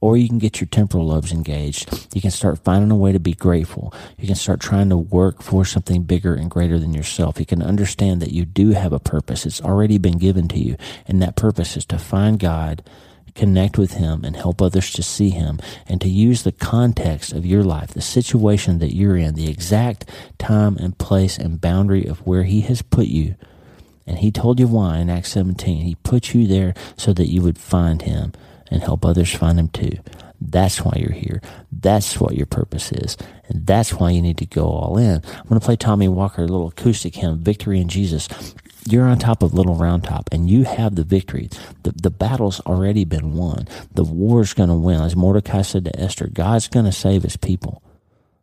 Or 0.00 0.16
you 0.16 0.26
can 0.26 0.38
get 0.38 0.60
your 0.60 0.66
temporal 0.66 1.06
lobes 1.06 1.30
engaged. 1.30 2.08
You 2.12 2.20
can 2.20 2.32
start 2.32 2.64
finding 2.64 2.90
a 2.90 2.96
way 2.96 3.12
to 3.12 3.20
be 3.20 3.32
grateful. 3.32 3.94
You 4.18 4.26
can 4.26 4.34
start 4.34 4.58
trying 4.58 4.88
to 4.88 4.96
work 4.96 5.40
for 5.40 5.64
something 5.64 6.02
bigger 6.02 6.34
and 6.34 6.50
greater 6.50 6.80
than 6.80 6.92
yourself. 6.92 7.38
You 7.38 7.46
can 7.46 7.62
understand 7.62 8.20
that 8.22 8.32
you 8.32 8.44
do 8.44 8.70
have 8.70 8.92
a 8.92 8.98
purpose. 8.98 9.46
It's 9.46 9.62
already 9.62 9.98
been 9.98 10.18
given 10.18 10.48
to 10.48 10.58
you. 10.58 10.76
And 11.06 11.22
that 11.22 11.36
purpose 11.36 11.76
is 11.76 11.84
to 11.86 11.98
find 11.98 12.40
God 12.40 12.82
connect 13.38 13.78
with 13.78 13.92
Him 13.92 14.24
and 14.24 14.34
help 14.34 14.60
others 14.60 14.90
to 14.92 15.02
see 15.02 15.30
Him 15.30 15.60
and 15.86 16.00
to 16.00 16.08
use 16.08 16.42
the 16.42 16.52
context 16.52 17.32
of 17.32 17.46
your 17.46 17.62
life, 17.62 17.90
the 17.90 18.00
situation 18.00 18.80
that 18.80 18.94
you're 18.94 19.16
in, 19.16 19.34
the 19.34 19.48
exact 19.48 20.10
time 20.38 20.76
and 20.76 20.98
place 20.98 21.38
and 21.38 21.60
boundary 21.60 22.04
of 22.04 22.26
where 22.26 22.42
He 22.42 22.62
has 22.62 22.82
put 22.82 23.06
you. 23.06 23.36
And 24.06 24.18
He 24.18 24.32
told 24.32 24.58
you 24.58 24.66
why 24.66 24.98
in 24.98 25.08
Acts 25.08 25.30
17. 25.30 25.84
He 25.84 25.94
put 25.96 26.34
you 26.34 26.48
there 26.48 26.74
so 26.96 27.12
that 27.12 27.30
you 27.30 27.40
would 27.42 27.58
find 27.58 28.02
Him 28.02 28.32
and 28.70 28.82
help 28.82 29.04
others 29.04 29.32
find 29.32 29.58
Him 29.58 29.68
too. 29.68 29.92
That's 30.40 30.84
why 30.84 30.94
you're 30.96 31.12
here. 31.12 31.40
That's 31.70 32.20
what 32.20 32.34
your 32.34 32.46
purpose 32.46 32.90
is. 32.90 33.16
And 33.48 33.66
that's 33.66 33.94
why 33.94 34.10
you 34.10 34.22
need 34.22 34.38
to 34.38 34.46
go 34.46 34.66
all 34.66 34.98
in. 34.98 35.22
I'm 35.24 35.48
going 35.48 35.60
to 35.60 35.64
play 35.64 35.76
Tommy 35.76 36.08
Walker, 36.08 36.42
a 36.42 36.46
little 36.46 36.68
acoustic 36.68 37.14
hymn, 37.16 37.38
Victory 37.38 37.80
in 37.80 37.88
Jesus 37.88 38.28
you're 38.86 39.08
on 39.08 39.18
top 39.18 39.42
of 39.42 39.54
Little 39.54 39.74
Round 39.74 40.04
Top 40.04 40.28
and 40.32 40.48
you 40.48 40.64
have 40.64 40.94
the 40.94 41.04
victory. 41.04 41.48
The, 41.82 41.92
the 41.92 42.10
battle's 42.10 42.60
already 42.60 43.04
been 43.04 43.34
won. 43.34 43.68
The 43.92 44.04
war's 44.04 44.54
going 44.54 44.68
to 44.68 44.74
win. 44.74 45.00
As 45.00 45.16
Mordecai 45.16 45.62
said 45.62 45.84
to 45.84 46.00
Esther, 46.00 46.28
God's 46.28 46.68
going 46.68 46.86
to 46.86 46.92
save 46.92 47.22
his 47.22 47.36
people. 47.36 47.82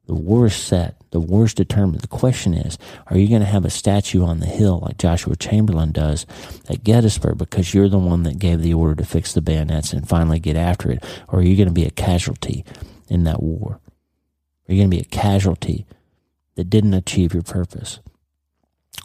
The 0.08 0.13
war 0.13 0.45
is 0.45 0.56
set. 0.56 1.02
The 1.10 1.19
war 1.19 1.45
is 1.45 1.54
determined. 1.54 2.02
The 2.02 2.08
question 2.08 2.54
is, 2.54 2.78
are 3.08 3.17
you 3.17 3.28
going 3.28 3.41
to 3.41 3.48
have 3.48 3.65
a 3.65 3.71
statue 3.71 4.24
on 4.24 4.39
the 4.39 4.45
hill 4.45 4.80
like 4.84 4.98
Joshua 4.98 5.36
Chamberlain 5.36 5.91
does 5.91 6.28
at 6.69 6.84
Gettysburg 6.84 7.39
because 7.39 7.74
you're 7.74 7.89
the 7.89 7.98
one 7.98 8.24
that 8.24 8.38
gave 8.38 8.62
the 8.62 8.74
order 8.74 8.95
to 8.95 9.06
fix 9.06 9.34
the 9.34 9.41
bayonets 9.41 9.93
and 9.93 10.08
finally 10.08 10.39
get 10.39 10.56
after 10.56 10.91
it? 10.91 11.04
Or 11.28 11.39
are 11.39 11.43
you 11.43 11.56
going 11.56 11.69
to 11.69 11.74
be 11.74 11.86
a 11.86 11.91
casualty 11.91 12.63
in 13.08 13.24
that 13.24 13.41
war? 13.41 13.80
Are 14.67 14.74
you 14.74 14.82
going 14.82 14.91
to 14.91 14.98
be 14.98 15.02
a 15.02 15.06
casualty 15.06 15.86
that 16.56 16.69
didn't 16.69 16.93
achieve 16.93 17.34
your 17.34 17.43
purpose? 17.43 18.00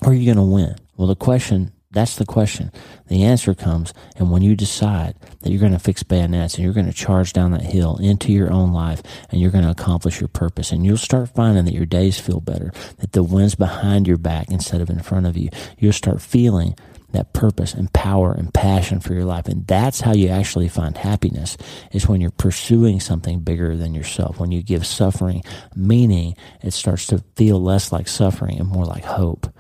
Or 0.03 0.11
are 0.11 0.15
you 0.15 0.27
going 0.27 0.37
to 0.37 0.55
win? 0.55 0.77
Well, 1.01 1.07
the 1.07 1.17
question, 1.17 1.73
that's 1.91 2.17
the 2.17 2.27
question. 2.27 2.71
The 3.07 3.25
answer 3.25 3.55
comes, 3.55 3.95
and 4.17 4.31
when 4.31 4.43
you 4.43 4.55
decide 4.55 5.15
that 5.41 5.51
you're 5.51 5.59
going 5.59 5.73
to 5.73 5.79
fix 5.79 6.03
bayonets 6.03 6.57
and 6.57 6.63
you're 6.63 6.75
going 6.75 6.85
to 6.85 6.93
charge 6.93 7.33
down 7.33 7.53
that 7.53 7.63
hill 7.63 7.97
into 7.97 8.31
your 8.31 8.53
own 8.53 8.75
life 8.75 9.03
and 9.31 9.41
you're 9.41 9.51
going 9.51 9.65
to 9.65 9.71
accomplish 9.71 10.21
your 10.21 10.29
purpose, 10.29 10.73
and 10.73 10.85
you'll 10.85 10.99
start 10.99 11.31
finding 11.31 11.65
that 11.65 11.73
your 11.73 11.87
days 11.87 12.21
feel 12.21 12.41
better, 12.41 12.71
that 12.99 13.13
the 13.13 13.23
wind's 13.23 13.55
behind 13.55 14.07
your 14.07 14.19
back 14.19 14.51
instead 14.51 14.83
of 14.83 14.91
in 14.91 15.01
front 15.01 15.25
of 15.25 15.39
you. 15.39 15.49
You'll 15.79 15.95
start 15.95 16.21
feeling 16.21 16.77
that 17.13 17.33
purpose 17.33 17.73
and 17.73 17.91
power 17.95 18.33
and 18.33 18.53
passion 18.53 19.01
for 19.01 19.15
your 19.15 19.25
life. 19.25 19.49
And 19.49 19.67
that's 19.67 20.03
how 20.03 20.13
you 20.13 20.29
actually 20.29 20.69
find 20.69 20.99
happiness 20.99 21.57
is 21.93 22.07
when 22.07 22.21
you're 22.21 22.31
pursuing 22.31 23.01
something 23.01 23.41
bigger 23.41 23.75
than 23.75 23.95
yourself. 23.95 24.39
When 24.39 24.53
you 24.53 24.63
give 24.63 24.87
suffering 24.87 25.45
meaning, 25.75 26.37
it 26.63 26.75
starts 26.75 27.07
to 27.07 27.25
feel 27.37 27.59
less 27.59 27.91
like 27.91 28.07
suffering 28.07 28.61
and 28.61 28.69
more 28.69 28.85
like 28.85 29.05
hope. 29.05 29.51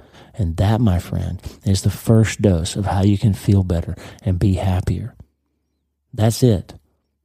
And 0.40 0.56
that, 0.56 0.80
my 0.80 0.98
friend, 0.98 1.38
is 1.66 1.82
the 1.82 1.90
first 1.90 2.40
dose 2.40 2.74
of 2.74 2.86
how 2.86 3.02
you 3.02 3.18
can 3.18 3.34
feel 3.34 3.62
better 3.62 3.94
and 4.22 4.38
be 4.38 4.54
happier. 4.54 5.14
That's 6.14 6.42
it. 6.42 6.72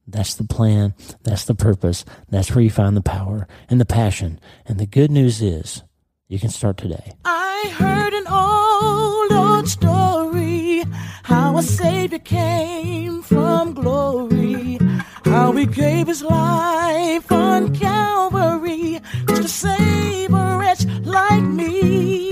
That's 0.06 0.34
the 0.34 0.44
plan. 0.44 0.92
That's 1.22 1.46
the 1.46 1.54
purpose. 1.54 2.04
That's 2.28 2.54
where 2.54 2.62
you 2.62 2.68
find 2.68 2.94
the 2.94 3.00
power 3.00 3.48
and 3.70 3.80
the 3.80 3.86
passion. 3.86 4.38
And 4.66 4.78
the 4.78 4.84
good 4.84 5.10
news 5.10 5.40
is 5.40 5.82
you 6.28 6.38
can 6.38 6.50
start 6.50 6.76
today. 6.76 7.14
I 7.24 7.72
heard 7.78 8.12
an 8.12 8.26
old, 8.26 9.32
old 9.32 9.66
story 9.66 10.84
how 11.22 11.56
a 11.56 11.62
Savior 11.62 12.18
came 12.18 13.22
from 13.22 13.72
glory, 13.72 14.78
how 15.24 15.52
he 15.52 15.64
gave 15.64 16.06
his 16.06 16.22
life 16.22 17.32
on 17.32 17.74
Calvary 17.74 19.00
to 19.28 19.48
save 19.48 20.34
a 20.34 20.58
wretch 20.58 20.84
like 21.02 21.42
me. 21.42 22.25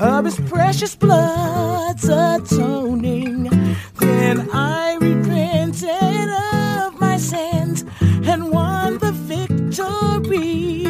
Of 0.00 0.24
his 0.24 0.40
precious 0.48 0.94
blood's 0.94 2.08
atoning. 2.08 3.50
Then 3.98 4.48
I 4.52 4.96
repented 5.00 6.28
of 6.28 7.00
my 7.00 7.16
sins 7.16 7.84
and 8.00 8.50
won 8.50 8.98
the 8.98 9.12
victory. 9.12 10.84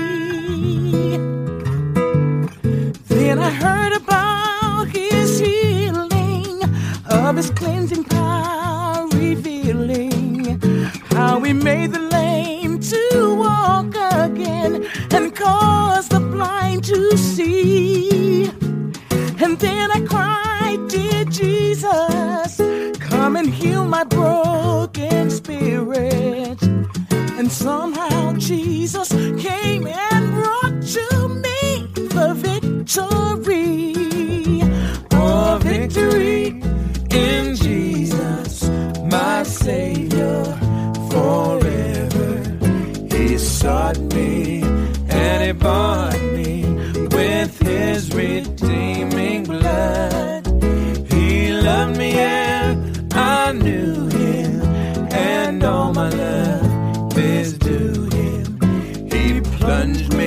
Then 3.08 3.38
I 3.38 3.50
heard 3.50 3.94
about 3.94 4.88
his 4.88 5.38
healing, 5.38 6.62
of 7.10 7.36
his 7.36 7.50
cleansing 7.50 7.87
no 59.88 60.17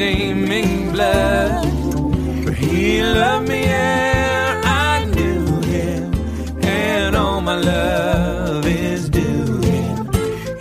redeeming 0.00 0.92
blood. 0.92 1.68
For 2.44 2.52
he 2.52 3.02
loved 3.02 3.48
me 3.48 3.64
ere 3.64 4.60
I 4.64 5.04
knew 5.04 5.60
him, 5.60 6.14
and 6.62 7.14
all 7.14 7.42
my 7.42 7.56
love 7.56 8.66
is 8.66 9.10
due 9.10 9.60
him. 9.60 10.10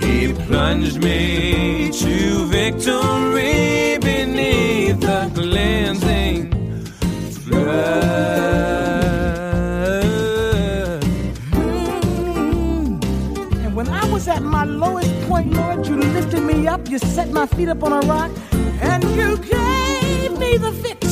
He 0.01 0.33
plunged 0.33 1.01
me 1.01 1.89
to 2.01 2.45
victory 2.47 3.97
beneath 3.99 4.99
the 4.99 5.31
cleansing 5.33 6.49
blood. 7.47 7.81
Mm. 11.51 13.03
And 13.63 13.73
when 13.73 13.87
I 13.87 14.05
was 14.11 14.27
at 14.27 14.41
my 14.41 14.65
lowest 14.65 15.13
point, 15.29 15.53
Lord, 15.53 15.87
you 15.87 15.95
lifted 15.95 16.41
me 16.41 16.67
up, 16.67 16.89
you 16.89 16.99
set 16.99 17.31
my 17.31 17.47
feet 17.47 17.69
up 17.69 17.81
on 17.83 17.93
a 18.03 18.05
rock. 18.05 18.31
You 19.15 19.37
gave 19.37 20.39
me 20.39 20.57
the 20.57 20.71
victory. 20.71 21.08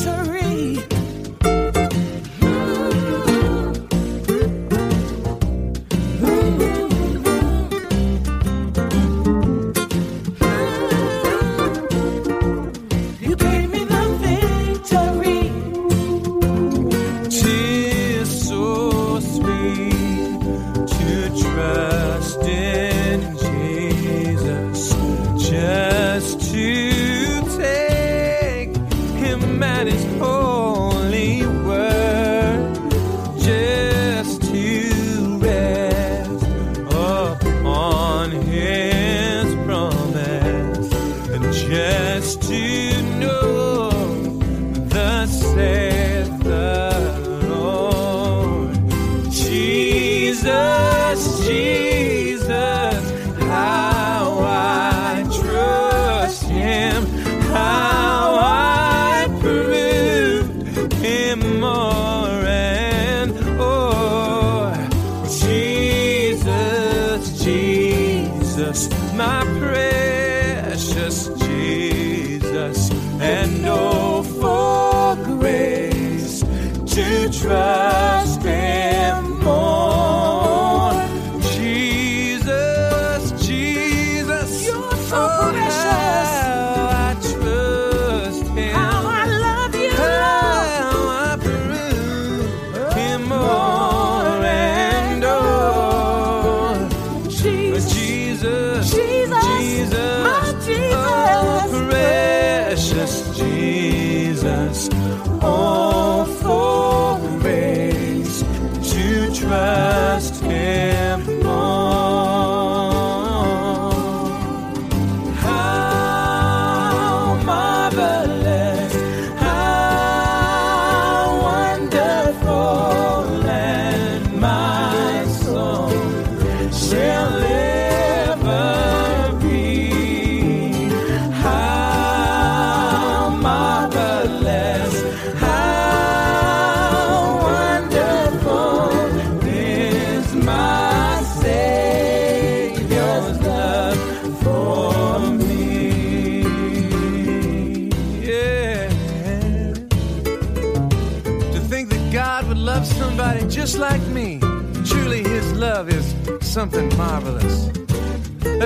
say 45.26 45.87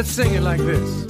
Let's 0.03 0.15
sing 0.15 0.35
it 0.35 0.43
like 0.43 0.59
this. 0.59 1.02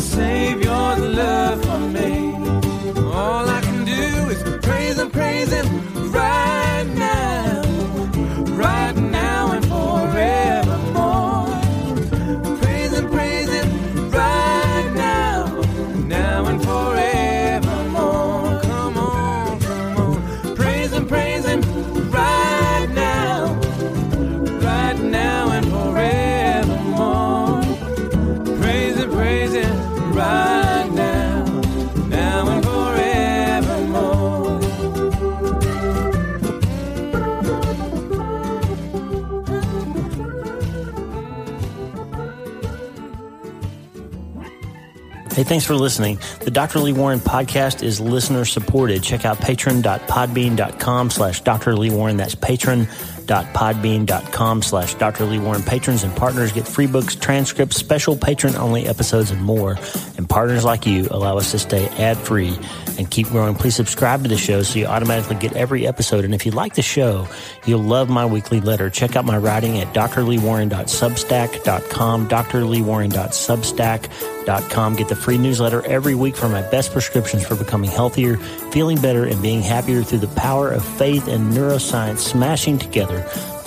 Savior's 0.00 0.98
love. 0.98 1.19
Thanks 45.50 45.66
for 45.66 45.74
listening. 45.74 46.18
The 46.42 46.52
Dr. 46.52 46.78
Lee 46.78 46.92
Warren 46.92 47.18
podcast 47.18 47.82
is 47.82 48.00
listener 48.00 48.44
supported. 48.44 49.02
Check 49.02 49.24
out 49.24 49.40
patron.podbean.com 49.40 51.10
slash 51.10 51.40
Dr. 51.40 51.74
Lee 51.74 51.90
Warren. 51.90 52.16
That's 52.16 52.36
patron.podbean.com 52.36 54.62
slash 54.62 54.94
Dr. 54.94 55.24
Lee 55.24 55.40
Warren. 55.40 55.64
Patrons 55.64 56.04
and 56.04 56.14
partners 56.14 56.52
get 56.52 56.68
free 56.68 56.86
books, 56.86 57.16
transcripts, 57.16 57.76
special 57.76 58.16
patron 58.16 58.54
only 58.54 58.86
episodes, 58.86 59.32
and 59.32 59.42
more. 59.42 59.76
Partners 60.30 60.64
like 60.64 60.86
you 60.86 61.06
allow 61.10 61.36
us 61.38 61.50
to 61.50 61.58
stay 61.58 61.88
ad 61.98 62.16
free 62.16 62.56
and 62.96 63.10
keep 63.10 63.26
growing. 63.26 63.56
Please 63.56 63.74
subscribe 63.74 64.22
to 64.22 64.28
the 64.28 64.38
show 64.38 64.62
so 64.62 64.78
you 64.78 64.86
automatically 64.86 65.34
get 65.34 65.54
every 65.54 65.88
episode. 65.88 66.24
And 66.24 66.32
if 66.32 66.46
you 66.46 66.52
like 66.52 66.76
the 66.76 66.82
show, 66.82 67.26
you'll 67.66 67.82
love 67.82 68.08
my 68.08 68.24
weekly 68.24 68.60
letter. 68.60 68.90
Check 68.90 69.16
out 69.16 69.24
my 69.24 69.36
writing 69.36 69.80
at 69.80 69.92
drleewarren.substack.com, 69.92 72.28
drleewarren.substack.com. 72.28 74.96
Get 74.96 75.08
the 75.08 75.16
free 75.16 75.38
newsletter 75.38 75.84
every 75.84 76.14
week 76.14 76.36
for 76.36 76.48
my 76.48 76.62
best 76.62 76.92
prescriptions 76.92 77.44
for 77.44 77.56
becoming 77.56 77.90
healthier, 77.90 78.36
feeling 78.70 79.00
better, 79.00 79.24
and 79.24 79.42
being 79.42 79.62
happier 79.62 80.04
through 80.04 80.20
the 80.20 80.28
power 80.28 80.70
of 80.70 80.84
faith 80.84 81.26
and 81.26 81.52
neuroscience 81.52 82.18
smashing 82.18 82.78
together 82.78 83.28